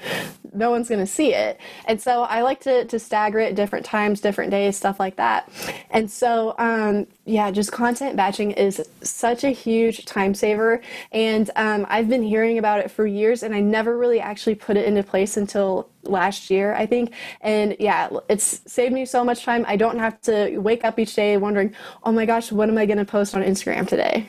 [0.53, 1.61] no one's going to see it.
[1.87, 5.51] And so I like to to stagger it different times, different days, stuff like that.
[5.91, 10.81] And so um, yeah, just content batching is such a huge time saver.
[11.13, 14.77] And um, I've been hearing about it for years and I never really actually put
[14.77, 17.13] it into place until last year, I think.
[17.43, 19.65] And yeah, it's saved me so much time.
[19.69, 22.87] I don't have to wake up each day wondering, oh my gosh, what am I
[22.87, 24.27] going to post on Instagram today?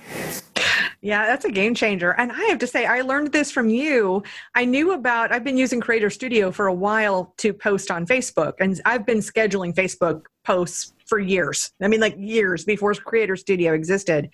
[1.01, 2.12] Yeah, that's a game changer.
[2.12, 4.21] And I have to say, I learned this from you.
[4.55, 8.53] I knew about, I've been using Creator Studio for a while to post on Facebook,
[8.59, 11.71] and I've been scheduling Facebook posts for years.
[11.81, 14.29] I mean, like years before Creator Studio existed.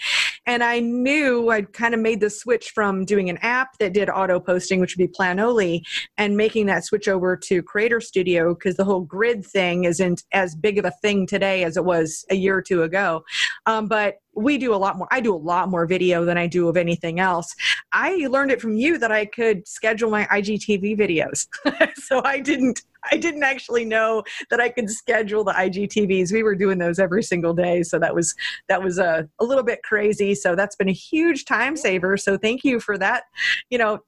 [0.45, 4.09] And I knew I'd kind of made the switch from doing an app that did
[4.09, 5.81] auto posting, which would be Planoly,
[6.17, 10.55] and making that switch over to Creator Studio because the whole grid thing isn't as
[10.55, 13.23] big of a thing today as it was a year or two ago.
[13.65, 15.07] Um, but we do a lot more.
[15.11, 17.55] I do a lot more video than I do of anything else.
[17.91, 21.47] I learned it from you that I could schedule my IGTV videos.
[21.95, 26.31] so I didn't I didn't actually know that I could schedule the IGTVs.
[26.31, 28.35] We were doing those every single day, so that was
[28.67, 30.35] that was a, a little bit crazy.
[30.35, 32.17] So that's been a huge time saver.
[32.17, 33.23] So thank you for that.
[33.69, 33.99] You know,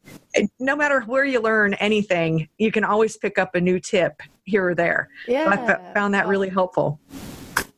[0.60, 4.70] no matter where you learn anything, you can always pick up a new tip here
[4.70, 5.10] or there.
[5.28, 7.00] Yeah, so I found that really helpful.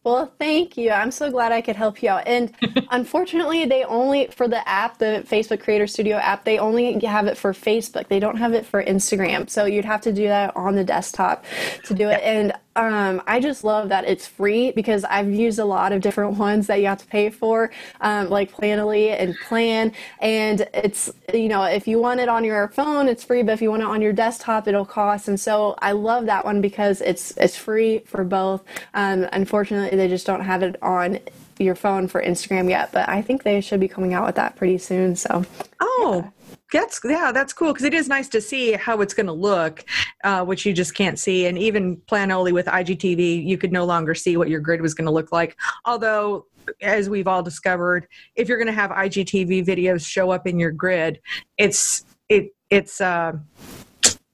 [0.04, 0.92] Well, thank you.
[0.92, 2.26] I'm so glad I could help you out.
[2.26, 2.54] And
[2.92, 7.38] unfortunately, they only, for the app, the Facebook Creator Studio app, they only have it
[7.38, 8.08] for Facebook.
[8.08, 9.50] They don't have it for Instagram.
[9.50, 11.44] So you'd have to do that on the desktop
[11.84, 12.22] to do it.
[12.24, 16.38] And um, I just love that it's free because I've used a lot of different
[16.38, 19.92] ones that you have to pay for, um, like Planoly and Plan.
[20.20, 23.62] And it's, you know, if you want it on your phone, it's free, but if
[23.62, 25.28] you want it on your desktop, it'll cost.
[25.28, 28.64] And so I love that one because it's it's free for both.
[28.94, 31.20] Um, unfortunately, they just don't have it on
[31.58, 34.56] your phone for Instagram yet, but I think they should be coming out with that
[34.56, 35.16] pretty soon.
[35.16, 35.44] So,
[35.82, 36.30] oh, yeah.
[36.72, 39.84] That's yeah, that's cool because it is nice to see how it's going to look,
[40.24, 41.48] uh, which you just can't see.
[41.48, 45.06] And even Planoly with IGTV, you could no longer see what your grid was going
[45.06, 45.58] to look like.
[45.86, 46.46] Although,
[46.82, 50.72] as we've all discovered, if you're going to have IGTV videos show up in your
[50.72, 51.20] grid,
[51.58, 53.34] it's it it's uh,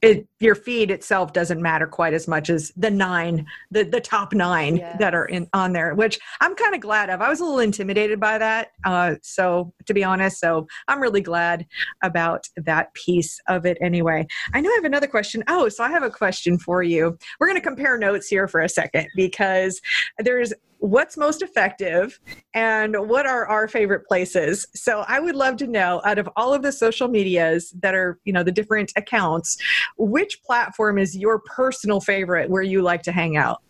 [0.02, 4.34] it, your feed itself doesn't matter quite as much as the nine, the, the top
[4.34, 4.98] nine yes.
[5.00, 7.22] that are in on there, which I'm kind of glad of.
[7.22, 8.70] I was a little intimidated by that.
[8.86, 11.66] Uh, so to be honest, so I'm really glad
[12.04, 14.28] about that piece of it anyway.
[14.54, 15.44] I know I have another question.
[15.48, 17.18] Oh, so I have a question for you.
[17.40, 19.82] We're going to compare notes here for a second because
[20.20, 20.54] there's
[20.86, 22.20] what's most effective
[22.54, 24.68] and what are our favorite places.
[24.76, 28.20] So i would love to know out of all of the social medias that are
[28.26, 29.58] you know the different accounts
[29.98, 33.62] which platform is your personal favorite where you like to hang out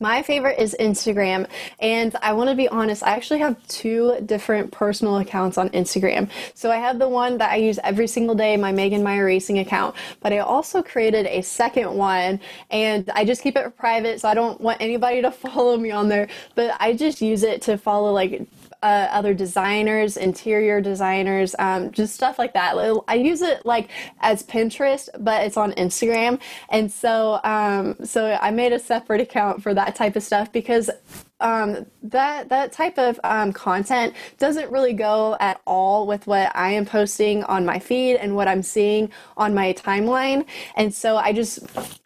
[0.00, 1.48] my favorite is Instagram.
[1.80, 6.30] And I want to be honest, I actually have two different personal accounts on Instagram.
[6.54, 9.58] So I have the one that I use every single day, my Megan Meyer Racing
[9.58, 9.96] account.
[10.20, 12.40] But I also created a second one
[12.70, 14.20] and I just keep it private.
[14.20, 16.28] So I don't want anybody to follow me on there.
[16.54, 18.46] But I just use it to follow like
[18.82, 22.76] uh, other designers, interior designers, um, just stuff like that.
[23.08, 28.50] I use it like as Pinterest, but it's on Instagram, and so um, so I
[28.50, 30.90] made a separate account for that type of stuff because
[31.40, 36.70] um, that that type of um, content doesn't really go at all with what I
[36.72, 40.46] am posting on my feed and what I'm seeing on my timeline.
[40.76, 41.60] And so I just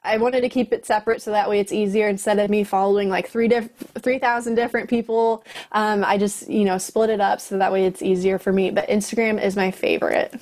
[0.04, 3.08] I wanted to keep it separate so that way it's easier instead of me following
[3.08, 5.44] like three diff- three thousand different people.
[5.72, 8.70] Um, I just you know split it up so that way it's easier for me.
[8.70, 10.34] But Instagram is my favorite.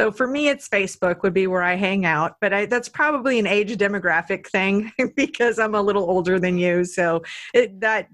[0.00, 3.38] So for me, it's Facebook would be where I hang out, but I, that's probably
[3.38, 6.86] an age demographic thing because I'm a little older than you.
[6.86, 8.08] So it, that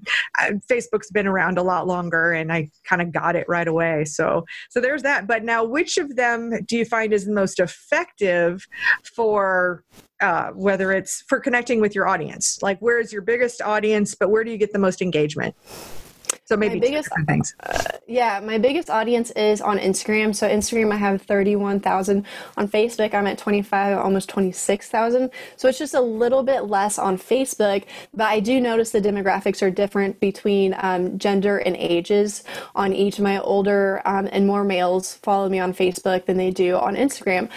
[0.69, 4.05] Facebook's been around a lot longer, and I kind of got it right away.
[4.05, 5.29] So, so there's that.
[5.29, 8.67] But now, which of them do you find is the most effective
[9.05, 9.85] for
[10.21, 12.61] uh, whether it's for connecting with your audience?
[12.63, 15.55] Like, where is your biggest audience, but where do you get the most engagement?
[16.47, 17.57] So maybe biggest, things.
[17.59, 20.33] Uh, yeah, my biggest audience is on Instagram.
[20.33, 22.25] So Instagram, I have 31,000.
[22.57, 25.29] On Facebook, I'm at 25, almost 26,000.
[25.57, 27.83] So it's just a little bit less on Facebook,
[28.15, 32.45] but I do notice the demographics are different between um, gender and ages
[32.77, 33.19] on each.
[33.19, 37.51] My older um, and more males follow me on Facebook than they do on Instagram.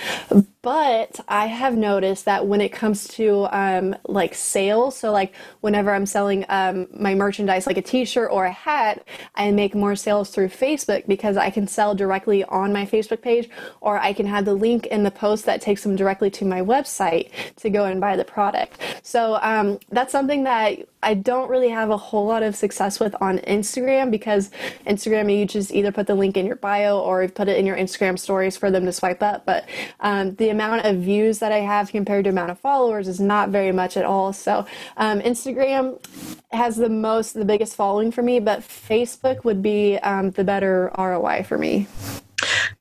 [0.62, 5.94] But I have noticed that when it comes to um, like sales, so like whenever
[5.94, 9.96] I'm selling um, my merchandise, like a t shirt or a hat, I make more
[9.96, 14.26] sales through Facebook because I can sell directly on my Facebook page, or I can
[14.26, 17.86] have the link in the post that takes them directly to my website to go
[17.86, 18.82] and buy the product.
[19.02, 23.16] So um, that's something that I don't really have a whole lot of success with
[23.22, 24.52] on Instagram because
[24.86, 27.78] Instagram, you just either put the link in your bio or put it in your
[27.78, 29.46] Instagram stories for them to swipe up.
[29.46, 29.70] But
[30.02, 33.50] um, the amount of views that I have compared to amount of followers is not
[33.50, 34.34] very much at all.
[34.34, 34.66] So
[34.98, 36.04] um, Instagram
[36.52, 40.92] has the most, the biggest following for me, but Facebook would be um, the better
[40.98, 41.86] ROI for me.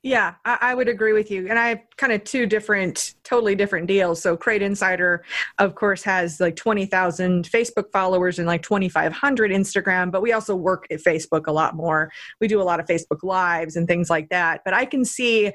[0.03, 1.49] Yeah, I, I, would agree with you.
[1.49, 4.23] And I have kind of two different, totally different deals.
[4.23, 5.25] So Crate Insider,
[5.59, 10.87] of course, has like 20,000 Facebook followers and like 2,500 Instagram, but we also work
[10.91, 12.13] at Facebook a lot more.
[12.41, 14.63] We do a lot of Facebook Lives and things like that.
[14.65, 15.53] But I can see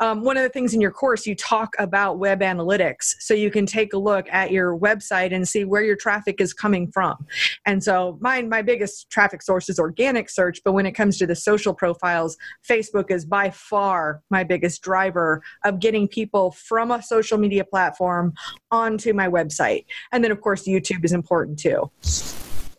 [0.00, 3.14] um, one of the things in your course, you talk about web analytics.
[3.20, 6.52] So you can take a look at your website and see where your traffic is
[6.52, 7.26] coming from.
[7.64, 10.60] And so mine, my biggest traffic source is organic search.
[10.64, 12.36] But when it comes to the social profiles,
[12.68, 17.64] Facebook is by far far my biggest driver of getting people from a social media
[17.64, 18.34] platform
[18.70, 19.84] onto my website.
[20.12, 21.90] And then, of course, YouTube is important too.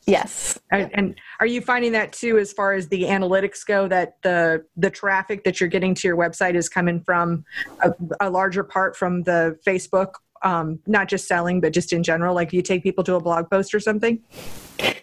[0.05, 0.59] Yes.
[0.71, 4.65] And, and, are you finding that too, as far as the analytics go, that the
[4.75, 7.45] the traffic that you're getting to your website is coming from
[7.81, 12.35] a, a larger part from the Facebook, um, not just selling, but just in general?
[12.35, 14.21] Like, you take people to a blog post or something?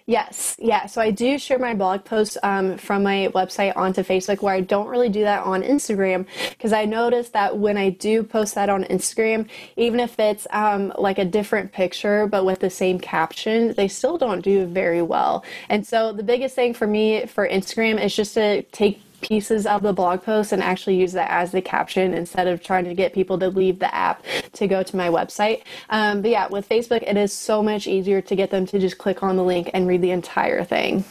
[0.08, 0.86] Yes, yeah.
[0.86, 4.60] So I do share my blog posts um, from my website onto Facebook, where I
[4.60, 8.68] don't really do that on Instagram because I noticed that when I do post that
[8.68, 13.74] on Instagram, even if it's um, like a different picture but with the same caption,
[13.74, 15.44] they still don't do very well.
[15.68, 19.82] And so the biggest thing for me for Instagram is just to take pieces of
[19.82, 23.12] the blog post and actually use that as the caption instead of trying to get
[23.12, 25.62] people to leave the app to go to my website.
[25.90, 28.98] Um, but yeah, with Facebook, it is so much easier to get them to just
[28.98, 31.04] click on the link and read the entire thing.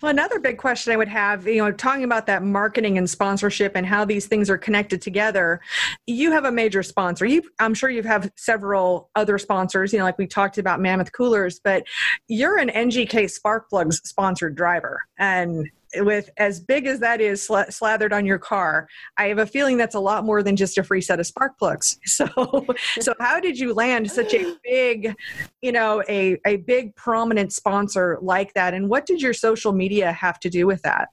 [0.00, 3.72] Well, another big question I would have, you know, talking about that marketing and sponsorship
[3.74, 5.60] and how these things are connected together.
[6.06, 7.26] You have a major sponsor.
[7.26, 9.92] You, I'm sure you have several other sponsors.
[9.92, 11.84] You know, like we talked about Mammoth Coolers, but
[12.28, 18.12] you're an NGK Sparkplugs sponsored driver, and with as big as that is sl- slathered
[18.12, 21.00] on your car, I have a feeling that's a lot more than just a free
[21.00, 21.98] set of spark plugs.
[22.20, 22.66] So,
[23.00, 25.14] so how did you land such a big,
[25.62, 30.12] you know, a a big prominent sponsor like that, and what did your social media
[30.12, 31.08] have to do with that?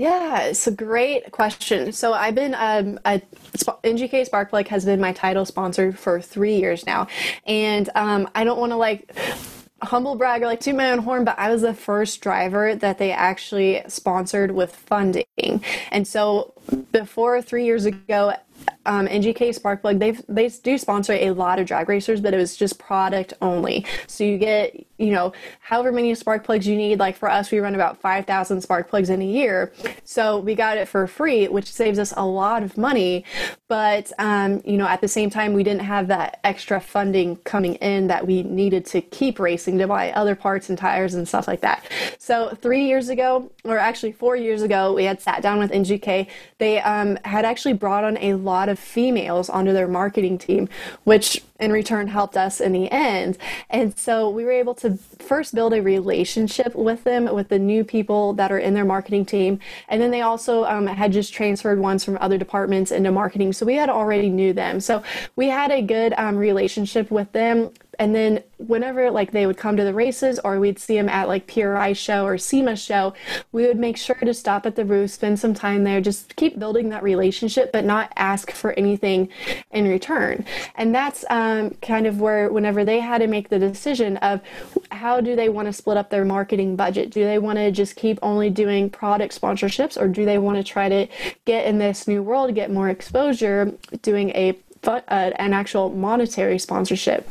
[0.00, 1.92] Yeah, it's a great question.
[1.92, 3.20] So I've been um, a
[3.84, 7.06] NGK Sparkplug has been my title sponsor for three years now,
[7.46, 9.14] and um, I don't want to like
[9.82, 12.98] humble brag or like to my own horn, but I was the first driver that
[12.98, 15.64] they actually sponsored with funding.
[15.90, 16.54] And so
[16.92, 18.34] before three years ago,
[18.86, 22.56] um, NGK Sparkplug, they they do sponsor a lot of drag racers, but it was
[22.56, 23.84] just product only.
[24.06, 26.98] So you get, you know, however many spark plugs you need.
[26.98, 29.72] Like for us, we run about 5,000 spark plugs in a year.
[30.04, 33.24] So we got it for free, which saves us a lot of money.
[33.68, 37.76] But, um, you know, at the same time, we didn't have that extra funding coming
[37.76, 41.46] in that we needed to keep racing to buy other parts and tires and stuff
[41.46, 41.84] like that.
[42.18, 46.26] So three years ago, or actually four years ago, we had sat down with NGK.
[46.58, 50.68] They um, had actually brought on a lot of females onto their marketing team,
[51.04, 53.38] which in return helped us in the end.
[53.68, 57.84] And so we were able to first build a relationship with them, with the new
[57.84, 59.60] people that are in their marketing team.
[59.88, 63.52] And then they also um, had just transferred ones from other departments into marketing.
[63.52, 64.80] So we had already knew them.
[64.80, 65.02] So
[65.36, 69.76] we had a good um, relationship with them and then whenever like they would come
[69.76, 73.14] to the races or we'd see them at like PRI show or SEMA show,
[73.52, 76.58] we would make sure to stop at the booth, spend some time there, just keep
[76.58, 79.28] building that relationship, but not ask for anything
[79.70, 80.44] in return.
[80.76, 84.40] And that's um, kind of where whenever they had to make the decision of
[84.92, 87.10] how do they want to split up their marketing budget?
[87.10, 90.64] Do they want to just keep only doing product sponsorships or do they want to
[90.64, 91.06] try to
[91.44, 93.72] get in this new world, get more exposure,
[94.02, 97.28] doing a uh, an actual monetary sponsorship?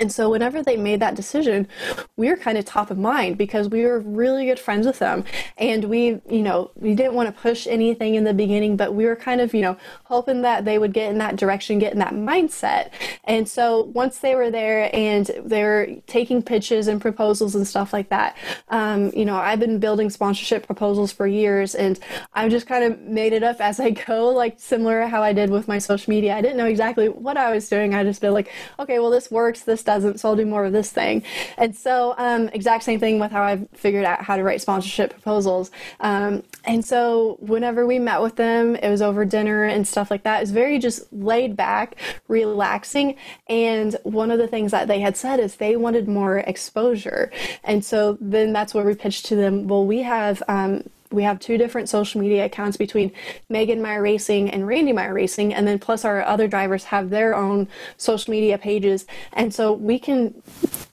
[0.00, 1.68] And so whenever they made that decision,
[2.16, 5.24] we were kind of top of mind because we were really good friends with them.
[5.56, 9.06] And we, you know, we didn't want to push anything in the beginning, but we
[9.06, 11.98] were kind of, you know, hoping that they would get in that direction, get in
[11.98, 12.90] that mindset.
[13.24, 17.92] And so once they were there and they were taking pitches and proposals and stuff
[17.92, 18.36] like that,
[18.68, 21.98] um, you know, I've been building sponsorship proposals for years and
[22.34, 25.50] I've just kind of made it up as I go, like similar how I did
[25.50, 26.36] with my social media.
[26.36, 27.94] I didn't know exactly what I was doing.
[27.94, 30.74] I just feel like, okay, well, this works, this doesn't, so I'll do more of
[30.74, 31.22] this thing.
[31.56, 35.10] And so, um, exact same thing with how I've figured out how to write sponsorship
[35.10, 35.70] proposals.
[36.00, 40.24] Um, and so, whenever we met with them, it was over dinner and stuff like
[40.24, 40.36] that.
[40.36, 41.96] It was very just laid back,
[42.28, 43.16] relaxing.
[43.48, 47.32] And one of the things that they had said is they wanted more exposure.
[47.64, 49.68] And so, then that's where we pitched to them.
[49.68, 53.12] Well, we have um, we have two different social media accounts between
[53.48, 57.34] Megan Meyer Racing and Randy Meyer Racing, and then plus our other drivers have their
[57.34, 59.06] own social media pages.
[59.32, 60.42] And so we can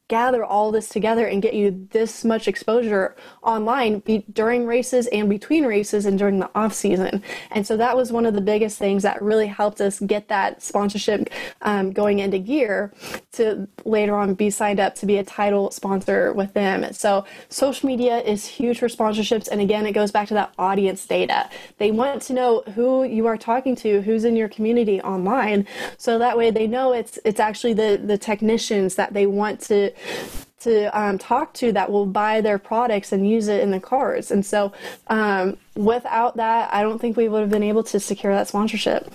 [0.07, 5.27] gather all this together and get you this much exposure online be, during races and
[5.29, 7.23] between races and during the off season.
[7.49, 10.61] And so that was one of the biggest things that really helped us get that
[10.61, 11.29] sponsorship
[11.63, 12.93] um, going into gear
[13.31, 16.93] to later on be signed up to be a title sponsor with them.
[16.93, 19.47] So social media is huge for sponsorships.
[19.47, 21.49] And again, it goes back to that audience data.
[21.79, 25.65] They want to know who you are talking to, who's in your community online.
[25.97, 29.94] So that way they know it's, it's actually the, the technicians that they want to
[30.65, 34.31] to um, talk to that will buy their products and use it in the cars.
[34.31, 34.73] And so,
[35.07, 39.11] um, without that, I don't think we would have been able to secure that sponsorship.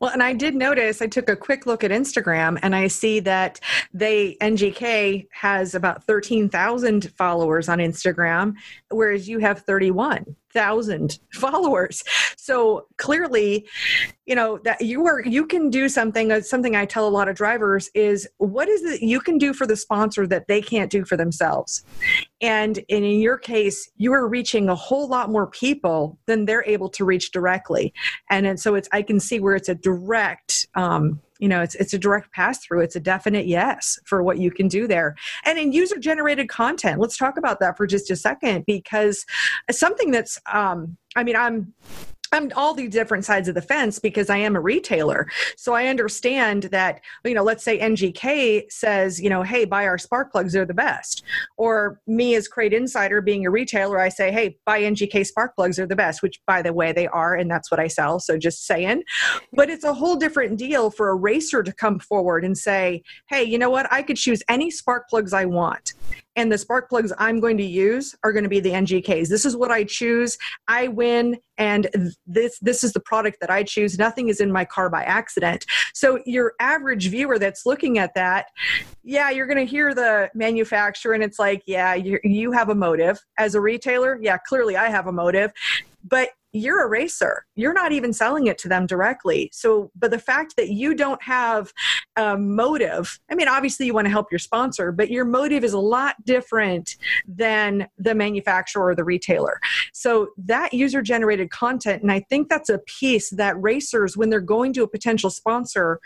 [0.00, 3.20] Well, and I did notice, I took a quick look at Instagram and I see
[3.20, 3.60] that
[3.92, 8.54] they, NGK has about 13,000 followers on Instagram,
[8.88, 9.60] whereas you have
[10.52, 12.02] 31,000 followers.
[12.36, 13.68] So clearly,
[14.26, 17.28] you know, that you are, you can do something, uh, something I tell a lot
[17.28, 20.90] of drivers is what is it you can do for the sponsor that they can't
[20.90, 21.84] do for themselves?
[22.40, 26.88] And in your case, you are reaching a whole lot more people than they're able
[26.90, 27.92] to reach directly.
[28.30, 31.74] And, and so it's, I can see where it's a direct, um, you know it's
[31.76, 35.16] it's a direct pass through it's a definite yes for what you can do there.
[35.44, 39.24] And in user generated content let's talk about that for just a second because
[39.70, 41.72] something that's um i mean i'm
[42.32, 45.28] I'm all the different sides of the fence because I am a retailer.
[45.56, 49.98] So I understand that, you know, let's say NGK says, you know, hey, buy our
[49.98, 51.24] spark plugs, they're the best.
[51.56, 55.76] Or me as Crate Insider being a retailer, I say, hey, buy NGK spark plugs,
[55.76, 58.20] they're the best, which by the way, they are, and that's what I sell.
[58.20, 59.02] So just saying.
[59.52, 63.42] But it's a whole different deal for a racer to come forward and say, hey,
[63.42, 63.92] you know what?
[63.92, 65.94] I could choose any spark plugs I want
[66.36, 69.28] and the spark plugs I'm going to use are going to be the NGKs.
[69.28, 70.38] This is what I choose.
[70.68, 71.88] I win and
[72.26, 73.98] this this is the product that I choose.
[73.98, 75.66] Nothing is in my car by accident.
[75.94, 78.46] So your average viewer that's looking at that,
[79.02, 82.74] yeah, you're going to hear the manufacturer and it's like, yeah, you you have a
[82.74, 84.18] motive as a retailer.
[84.20, 85.52] Yeah, clearly I have a motive.
[86.02, 87.46] But you're a racer.
[87.54, 89.50] You're not even selling it to them directly.
[89.52, 91.72] So, but the fact that you don't have
[92.16, 95.72] a motive, I mean, obviously you want to help your sponsor, but your motive is
[95.72, 96.96] a lot different
[97.26, 99.60] than the manufacturer or the retailer.
[99.92, 104.40] So, that user generated content, and I think that's a piece that racers, when they're
[104.40, 106.00] going to a potential sponsor,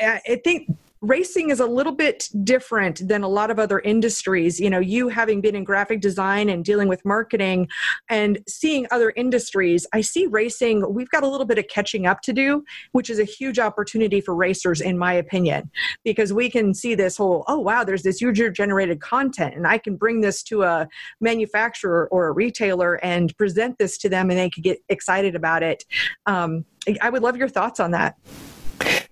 [0.00, 0.68] I think
[1.00, 4.58] racing is a little bit different than a lot of other industries.
[4.58, 7.68] You know, you having been in graphic design and dealing with marketing
[8.08, 12.22] and seeing other industries, I see racing, we've got a little bit of catching up
[12.22, 15.70] to do, which is a huge opportunity for racers, in my opinion,
[16.04, 19.78] because we can see this whole, oh, wow, there's this user generated content, and I
[19.78, 20.88] can bring this to a
[21.20, 25.62] manufacturer or a retailer and present this to them, and they could get excited about
[25.62, 25.84] it.
[26.26, 26.64] Um,
[27.00, 28.16] I would love your thoughts on that.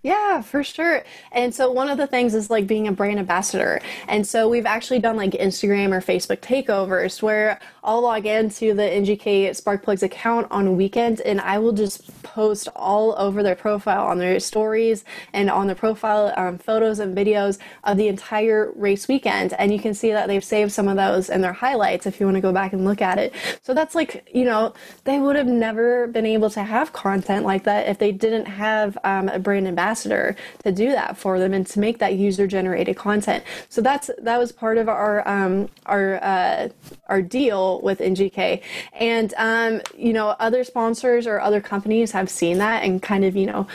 [0.06, 1.02] Yeah, for sure.
[1.32, 3.80] And so one of the things is like being a brand ambassador.
[4.06, 8.82] And so we've actually done like Instagram or Facebook takeovers where I'll log into the
[8.82, 14.18] NGK Sparkplugs account on weekends and I will just post all over their profile on
[14.18, 19.54] their stories and on their profile um, photos and videos of the entire race weekend.
[19.54, 22.26] And you can see that they've saved some of those in their highlights if you
[22.26, 23.34] want to go back and look at it.
[23.60, 27.64] So that's like, you know, they would have never been able to have content like
[27.64, 31.54] that if they didn't have um, a brand ambassador ambassador to do that for them
[31.54, 33.42] and to make that user generated content.
[33.68, 36.68] So that's that was part of our um, our uh,
[37.08, 38.62] our deal with NGK,
[38.94, 43.36] and um, you know other sponsors or other companies have seen that and kind of
[43.36, 43.66] you know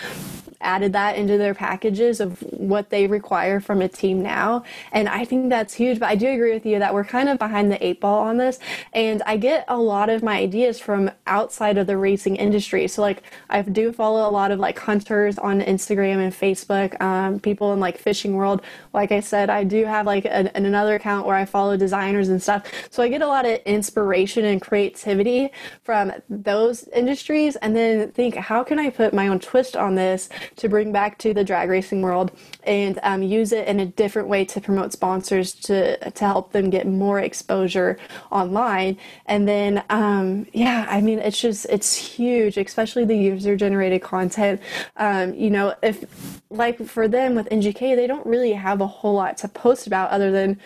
[0.62, 4.64] added that into their packages of what they require from a team now.
[4.92, 6.00] And I think that's huge.
[6.00, 8.38] But I do agree with you that we're kind of behind the eight ball on
[8.38, 8.60] this.
[8.94, 12.88] And I get a lot of my ideas from outside of the racing industry.
[12.88, 17.40] So, like, I do follow a lot of like hunters on Instagram and Facebook, um,
[17.40, 18.62] people in like fishing world.
[18.94, 22.42] Like I said, I do have like an, another account where I follow designers and
[22.42, 22.64] stuff.
[22.90, 25.50] So I get a lot of inspiration and creativity
[25.84, 30.30] from those industries and then think, how can I put my own twist on this
[30.58, 32.32] to bring back to the drag racing world
[32.64, 36.70] and um, use it in a different way to promote sponsors to, to help them
[36.70, 37.98] get more exposure
[38.32, 38.98] online.
[39.26, 44.62] And then, um, yeah, I mean, it's just, it's huge, especially the user generated content.
[44.98, 49.14] Um, you know, if like for them with NGK, they don't really have a whole
[49.14, 50.60] lot to post about other than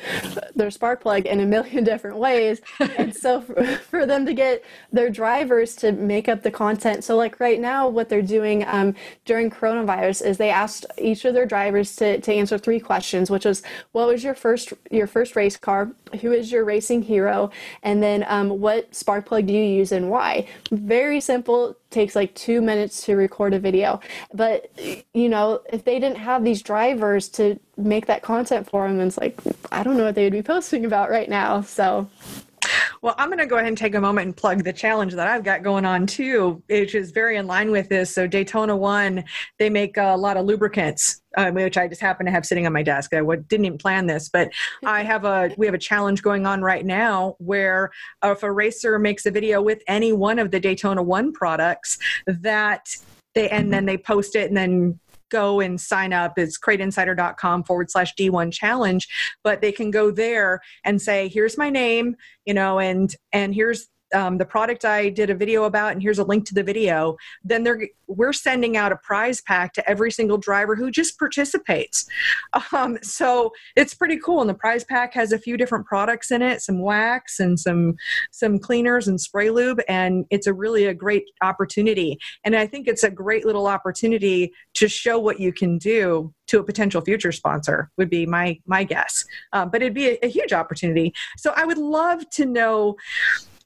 [0.56, 2.62] their spark plug in a million different ways.
[2.98, 7.04] and so for, for, them to get their drivers to make up the content.
[7.04, 11.34] So like right now, what they're doing um, during coronavirus is they asked each of
[11.34, 13.62] their drivers to, to answer three questions, which was
[13.92, 17.52] what was your first your first race car, who is your racing hero,
[17.84, 20.48] and then um, what spark plug do you use and why.
[20.72, 24.00] Very simple takes like two minutes to record a video.
[24.34, 24.70] But,
[25.14, 29.18] you know, if they didn't have these drivers to make that content for them, it's
[29.18, 29.40] like,
[29.72, 31.62] I don't know what they would be posting about right now.
[31.62, 32.10] So.
[33.06, 35.28] Well, I'm going to go ahead and take a moment and plug the challenge that
[35.28, 38.12] I've got going on too, which is very in line with this.
[38.12, 39.24] So, Daytona One,
[39.60, 42.74] they make a lot of lubricants, uh, which I just happen to have sitting on
[42.74, 43.14] my desk.
[43.14, 44.50] I didn't even plan this, but
[44.84, 47.92] I have a we have a challenge going on right now where
[48.24, 52.88] if a racer makes a video with any one of the Daytona One products, that
[53.36, 55.00] they and then they post it and then
[55.30, 56.38] go and sign up.
[56.38, 59.08] It's crateinsider.com forward slash D1 challenge,
[59.44, 62.16] but they can go there and say, here's my name,
[62.46, 66.20] you know, and, and here's um, the product I did a video about, and here's
[66.20, 70.12] a link to the video, then they're we're sending out a prize pack to every
[70.12, 72.06] single driver who just participates.
[72.72, 76.42] Um, so it's pretty cool, and the prize pack has a few different products in
[76.42, 77.96] it, some wax and some
[78.32, 82.18] some cleaners and spray lube, and it's a really a great opportunity.
[82.44, 86.60] And I think it's a great little opportunity to show what you can do to
[86.60, 89.26] a potential future sponsor would be my my guess.
[89.52, 91.14] Um, but it'd be a, a huge opportunity.
[91.38, 92.96] So I would love to know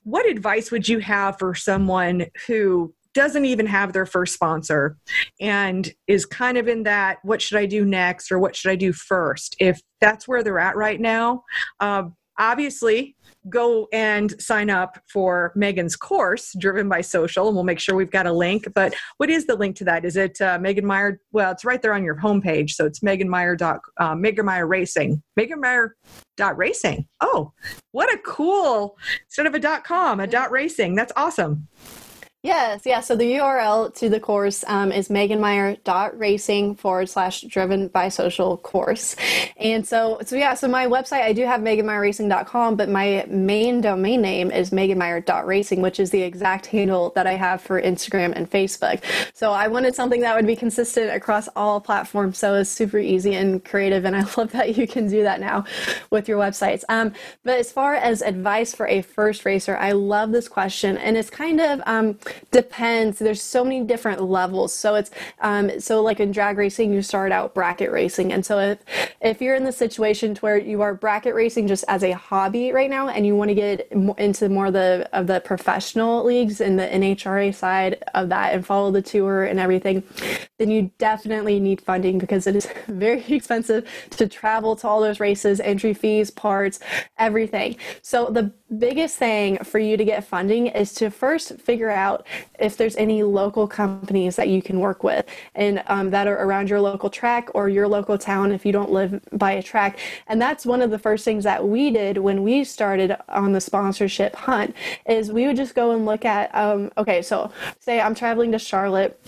[0.10, 4.98] what advice would you have for someone who doesn't even have their first sponsor
[5.40, 8.76] and is kind of in that what should i do next or what should i
[8.76, 9.56] do first?
[9.60, 11.44] If that's where they're at right now
[11.80, 13.16] um, obviously
[13.48, 18.12] go and sign up for Megan's course, Driven by Social, and we'll make sure we've
[18.12, 18.68] got a link.
[18.74, 20.04] But what is the link to that?
[20.04, 21.22] Is it uh, Megan Meyer?
[21.32, 22.72] Well, it's right there on your homepage.
[22.72, 23.56] So it's Megan Meyer.
[23.56, 25.22] Dot, uh, Megan Meyer Racing.
[25.36, 25.96] Megan Meyer
[26.38, 27.08] dot racing.
[27.20, 27.52] Oh,
[27.92, 30.96] what a cool, instead of a dot com, a dot racing.
[30.96, 31.68] That's awesome.
[32.42, 33.02] Yes, yeah.
[33.02, 39.18] So the URL to the course um, is meganmeyer.racing forward slash driven by social course.
[39.58, 44.22] And so, so yeah, so my website, I do have meganmeyerracing.com, but my main domain
[44.22, 49.04] name is meganmeyer.racing, which is the exact handle that I have for Instagram and Facebook.
[49.34, 52.38] So I wanted something that would be consistent across all platforms.
[52.38, 54.06] So it's super easy and creative.
[54.06, 55.66] And I love that you can do that now
[56.10, 56.86] with your websites.
[56.88, 57.12] Um,
[57.44, 60.96] but as far as advice for a first racer, I love this question.
[60.96, 62.18] And it's kind of, um,
[62.52, 63.20] depends.
[63.20, 64.74] There's so many different levels.
[64.74, 65.12] So it's
[65.42, 68.80] um, so like in drag racing, you start out bracket racing, and so if
[69.22, 72.72] if you're in the situation to where you are bracket racing just as a hobby
[72.72, 76.62] right now, and you want to get into more of the of the professional leagues
[76.62, 80.04] and the NHRA side of that, and follow the tour and everything,
[80.58, 85.20] then you definitely need funding because it is very expensive to travel to all those
[85.20, 86.80] races, entry fees, parts,
[87.18, 87.76] everything.
[88.02, 92.19] So the biggest thing for you to get funding is to first figure out
[92.60, 96.70] if there's any local companies that you can work with and um, that are around
[96.70, 100.00] your local track or your local town if you don't live by a track.
[100.28, 103.62] And that's one of the first things that we did when we started on the
[103.62, 104.76] sponsorship hunt
[105.08, 108.60] is we would just go and look at, um, okay, so say I'm traveling to
[108.60, 109.20] Charlotte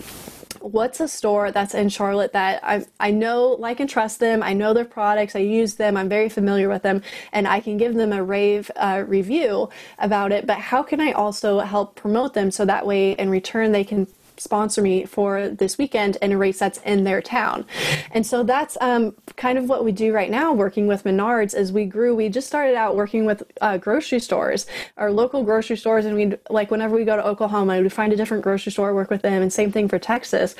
[0.62, 4.42] what's a store that's in Charlotte that I, I know, like, and trust them.
[4.42, 5.36] I know their products.
[5.36, 5.96] I use them.
[5.96, 7.02] I'm very familiar with them,
[7.32, 10.46] and I can give them a rave uh, review about it.
[10.46, 14.06] But how can I also help promote them so that way, in return, they can
[14.36, 17.64] sponsor me for this weekend in a race that's in their town.
[18.10, 21.72] And so that's um, kind of what we do right now working with Menards as
[21.72, 22.14] we grew.
[22.14, 24.66] We just started out working with uh, grocery stores,
[24.96, 26.04] our local grocery stores.
[26.04, 29.10] And we like whenever we go to Oklahoma, we'd find a different grocery store, work
[29.10, 30.54] with them and same thing for Texas.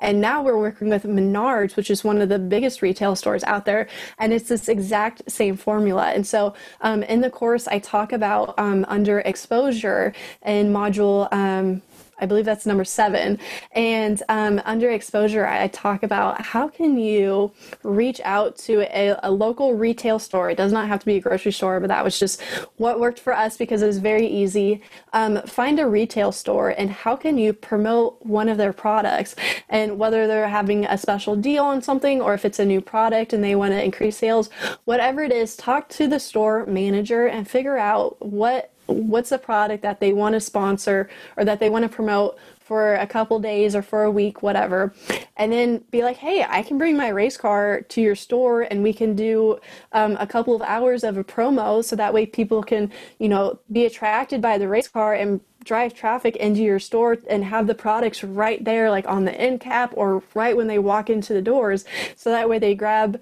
[0.00, 3.64] And now we're working with Menards, which is one of the biggest retail stores out
[3.64, 3.88] there.
[4.18, 6.12] And it's this exact same formula.
[6.12, 10.12] And so um, in the course, I talk about um, under exposure
[10.44, 11.82] in module um,
[12.18, 13.38] I believe that's number seven.
[13.72, 17.52] And um, under exposure, I talk about how can you
[17.82, 20.50] reach out to a, a, local retail store.
[20.50, 22.40] It does not have to be a grocery store, but that was just
[22.76, 24.80] what worked for us because it was very easy.
[25.12, 29.34] Um, find a retail store and how can you promote one of their products
[29.68, 33.32] and whether they're having a special deal on something or if it's a new product
[33.32, 34.50] and they want to increase sales,
[34.84, 39.82] whatever it is, talk to the store manager and figure out what what's the product
[39.82, 43.76] that they want to sponsor or that they want to promote for a couple days
[43.76, 44.94] or for a week, whatever,
[45.36, 48.82] and then be like, hey, I can bring my race car to your store and
[48.82, 49.58] we can do
[49.92, 53.58] um, a couple of hours of a promo so that way people can, you know,
[53.70, 57.74] be attracted by the race car and drive traffic into your store and have the
[57.74, 61.42] products right there like on the end cap or right when they walk into the
[61.42, 61.84] doors.
[62.16, 63.20] So that way they grab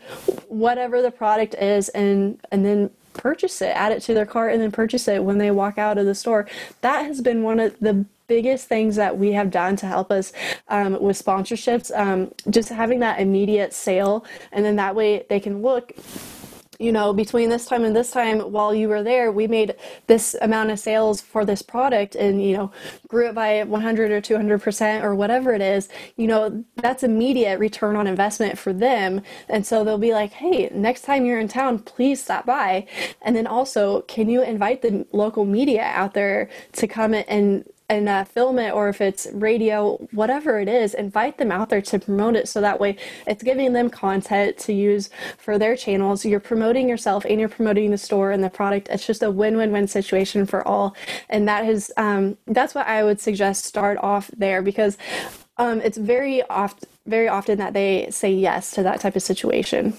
[0.48, 4.62] whatever the product is and and then purchase it, add it to their cart, and
[4.62, 6.48] then purchase it when they walk out of the store.
[6.80, 10.32] That has been one of the biggest things that we have done to help us
[10.68, 11.96] um, with sponsorships.
[11.96, 15.92] Um, just having that immediate sale, and then that way they can look
[16.78, 19.74] you know, between this time and this time while you were there, we made
[20.06, 22.72] this amount of sales for this product and, you know,
[23.08, 27.94] grew it by 100 or 200% or whatever it is, you know, that's immediate return
[27.94, 29.20] on investment for them.
[29.48, 32.86] And so they'll be like, hey, next time you're in town, please stop by.
[33.20, 38.08] And then also, can you invite the local media out there to come and and
[38.08, 41.98] uh, film it or if it's radio whatever it is invite them out there to
[41.98, 42.48] promote it.
[42.48, 46.24] So that way it's giving them content to use for their channels.
[46.24, 48.88] You're promoting yourself and you're promoting the store and the product.
[48.90, 50.96] It's just a win-win-win situation for all.
[51.28, 54.96] And that is um, that's what i would suggest start off there because
[55.58, 59.92] um, it's very often very often that they say yes to that type of situation.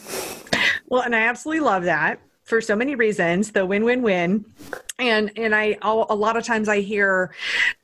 [0.87, 4.43] Well and i absolutely love that for so many reasons the win-win-win
[4.99, 7.33] and and i a lot of times i hear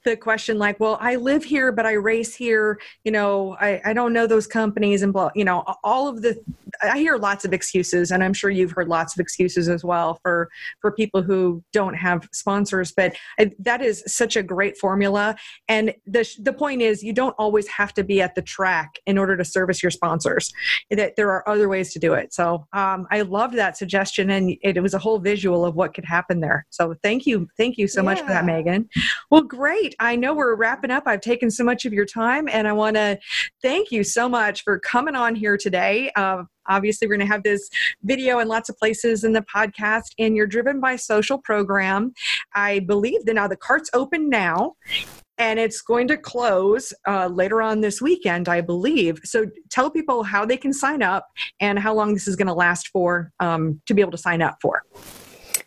[0.03, 2.79] the question like well i live here but i race here.
[3.03, 6.41] You know i, I don't know those companies and blah you know all of the
[6.81, 10.19] i hear lots of excuses and i'm sure you've heard lots of excuses as well
[10.23, 10.49] for
[10.81, 15.35] for people who don't have sponsors but I, that is such a great formula
[15.67, 19.17] and the the point is you don't always have to be at the track in
[19.17, 20.51] order to service your sponsors
[20.89, 24.51] that there are other ways to do it so um, i loved that suggestion and
[24.61, 27.77] it, it was a whole visual of what could happen there so thank you thank
[27.77, 28.05] you so yeah.
[28.05, 28.87] much for that megan
[29.29, 31.03] well great I know we're wrapping up.
[31.05, 33.19] I've taken so much of your time, and I want to
[33.61, 36.11] thank you so much for coming on here today.
[36.15, 37.69] Uh, obviously, we're going to have this
[38.03, 42.13] video in lots of places in the podcast, and you're driven by social program.
[42.55, 44.75] I believe that now the cart's open now
[45.39, 49.19] and it's going to close uh, later on this weekend, I believe.
[49.23, 51.27] So tell people how they can sign up
[51.61, 54.41] and how long this is going to last for um, to be able to sign
[54.41, 54.83] up for.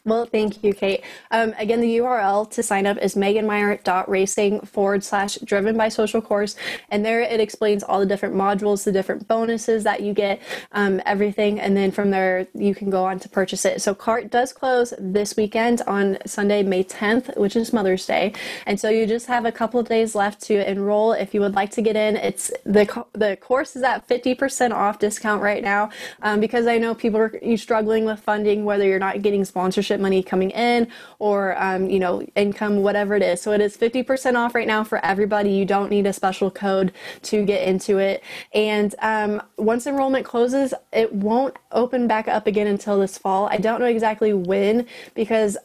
[0.04, 1.04] Well, thank you, Kate.
[1.30, 6.56] Um, again, the URL to sign up is meganmeyer.racing forward slash driven by social course.
[6.90, 10.42] And there it explains all the different modules, the different bonuses that you get,
[10.72, 11.60] um, everything.
[11.60, 13.80] And then from there, you can go on to purchase it.
[13.80, 18.32] So, CART does close this weekend on Sunday, May 10th, which is Mother's Day.
[18.66, 21.54] And so you just have a couple of days left to enroll if you would
[21.54, 22.16] like to get in.
[22.16, 25.90] It's the, the course is at 50% off discount right now
[26.22, 30.22] um, because I know people are struggling with funding, whether you're not getting sponsorship money
[30.22, 30.88] coming in
[31.18, 33.40] or, um, you know, income, whatever it is.
[33.40, 35.50] So it is 50% off right now for everybody.
[35.50, 38.22] You don't need a special code to get into it.
[38.54, 43.48] And um, once enrollment closes, it won't open back up again until this fall.
[43.48, 45.56] I don't know exactly when because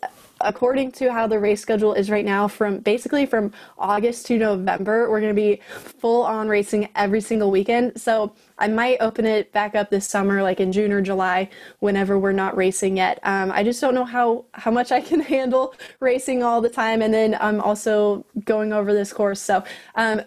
[0.42, 5.10] according to how the race schedule is right now from basically from August to November,
[5.10, 8.00] we're going to be full on racing every single weekend.
[8.00, 11.50] So I might open it back up this summer, like in June or July,
[11.80, 13.20] whenever we're not racing yet.
[13.24, 17.02] Um, I just don't know how how much I can handle racing all the time,
[17.02, 19.40] and then I'm also going over this course.
[19.42, 19.64] So
[19.96, 20.22] um,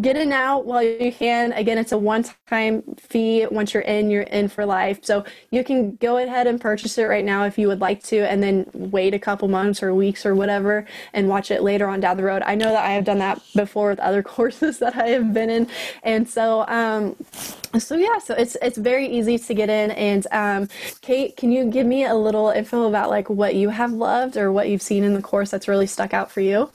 [0.00, 1.52] get in now while you can.
[1.52, 3.46] Again, it's a one-time fee.
[3.50, 4.98] Once you're in, you're in for life.
[5.02, 8.18] So you can go ahead and purchase it right now if you would like to,
[8.30, 12.00] and then wait a couple months or weeks or whatever, and watch it later on
[12.00, 12.42] down the road.
[12.44, 15.48] I know that I have done that before with other courses that I have been
[15.48, 15.68] in,
[16.02, 16.66] and so.
[16.68, 17.16] Um,
[17.78, 19.92] so yeah, so it's it's very easy to get in.
[19.92, 20.68] And um,
[21.02, 24.50] Kate, can you give me a little info about like what you have loved or
[24.50, 26.70] what you've seen in the course that's really stuck out for you?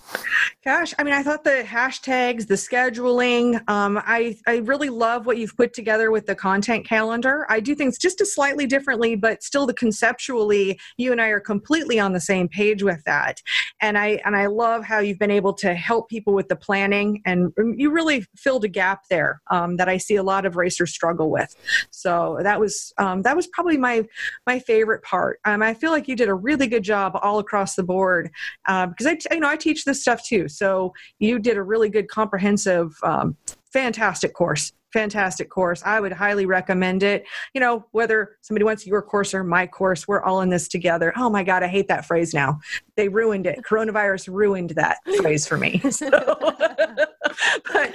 [0.63, 5.37] Gosh, I mean, I thought the hashtags, the scheduling, um, I I really love what
[5.37, 7.45] you've put together with the content calendar.
[7.49, 11.41] I do things just a slightly differently, but still, the conceptually, you and I are
[11.41, 13.41] completely on the same page with that.
[13.81, 17.21] And I and I love how you've been able to help people with the planning,
[17.25, 20.84] and you really filled a gap there um, that I see a lot of racers
[20.85, 21.55] racers struggle with.
[21.91, 24.05] So that was um, that was probably my
[24.45, 25.39] my favorite part.
[25.45, 28.29] Um, I feel like you did a really good job all across the board
[28.67, 30.47] uh, because I you know I teach this stuff too.
[30.47, 32.95] So you did a really good comprehensive.
[33.03, 33.37] Um,
[33.71, 35.83] fantastic course fantastic course.
[35.85, 37.25] I would highly recommend it.
[37.53, 41.11] You know, whether somebody wants your course or my course, we're all in this together.
[41.17, 42.59] Oh my God, I hate that phrase now.
[42.95, 43.59] They ruined it.
[43.69, 45.81] Coronavirus ruined that phrase for me.
[45.95, 46.09] So.
[47.71, 47.93] but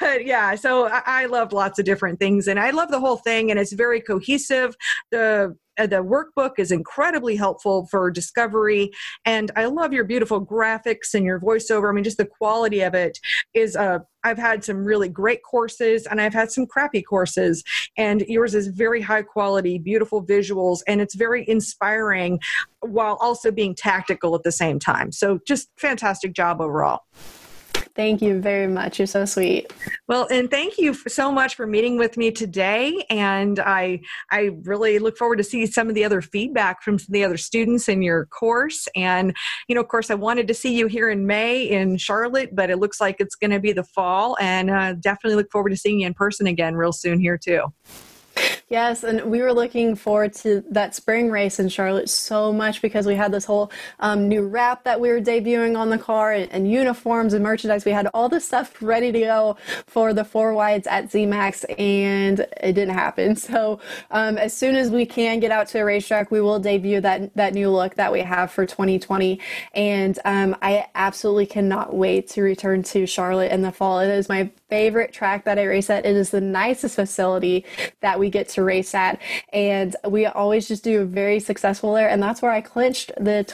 [0.00, 3.16] but yeah, so I, I loved lots of different things, and I love the whole
[3.16, 4.76] thing, and it's very cohesive.
[5.10, 8.90] The the workbook is incredibly helpful for discovery.
[9.24, 11.90] And i love your beautiful graphics and your voiceover.
[11.90, 13.18] I mean just the quality of it
[13.54, 17.62] is uh, i've had some really great courses and i've had some crappy courses.
[17.96, 22.40] And yours is very high quality beautiful visuals and it's very inspiring
[22.80, 25.12] while also being tactical at the same time.
[25.12, 27.00] So just fantastic job overall
[27.96, 28.98] Thank you very much.
[28.98, 29.72] You're so sweet.
[30.06, 33.04] Well, and thank you so much for meeting with me today.
[33.10, 37.24] And I I really look forward to see some of the other feedback from the
[37.24, 38.88] other students in your course.
[38.94, 39.36] And
[39.68, 42.70] you know, of course, I wanted to see you here in May in Charlotte, but
[42.70, 44.36] it looks like it's going to be the fall.
[44.40, 47.64] And uh, definitely look forward to seeing you in person again real soon here too.
[48.70, 53.04] Yes, and we were looking forward to that spring race in Charlotte so much because
[53.04, 56.48] we had this whole um, new wrap that we were debuting on the car and,
[56.52, 57.84] and, uniforms and merchandise.
[57.84, 59.56] We had all this stuff ready to go
[59.88, 63.36] for the four wides at ZMAX, and it didn't happen.
[63.50, 63.80] So
[64.12, 67.34] um, as soon as we can get out to a racetrack, we will debut that
[67.34, 69.40] that new look that we have for 2020.
[69.74, 73.98] And um, I absolutely cannot wait to return to Charlotte in the fall.
[73.98, 76.06] It is my favorite track that I race at.
[76.06, 77.64] It is the nicest facility
[78.00, 79.20] that we get to race at.
[79.52, 82.08] And we always just do very successful there.
[82.08, 83.44] And that's where I clinched the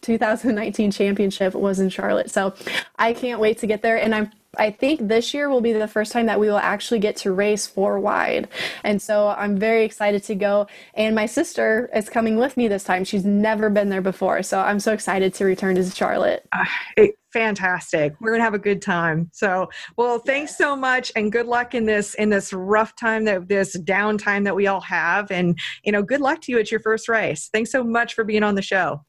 [0.00, 2.30] 2019 championship was in Charlotte.
[2.30, 2.54] So
[2.96, 3.96] I can't wait to get there.
[3.96, 7.00] And I'm I think this year will be the first time that we will actually
[7.00, 8.48] get to race four wide.
[8.82, 10.66] And so I'm very excited to go.
[10.94, 13.04] And my sister is coming with me this time.
[13.04, 14.42] She's never been there before.
[14.42, 16.46] So I'm so excited to return to Charlotte.
[16.52, 18.14] Uh, fantastic.
[18.20, 19.28] We're going to have a good time.
[19.32, 23.48] So, well, thanks so much and good luck in this in this rough time that
[23.48, 26.80] this downtime that we all have and you know, good luck to you at your
[26.80, 27.50] first race.
[27.52, 29.04] Thanks so much for being on the show.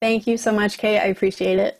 [0.00, 0.98] Thank you so much, Kate.
[0.98, 1.78] I appreciate it.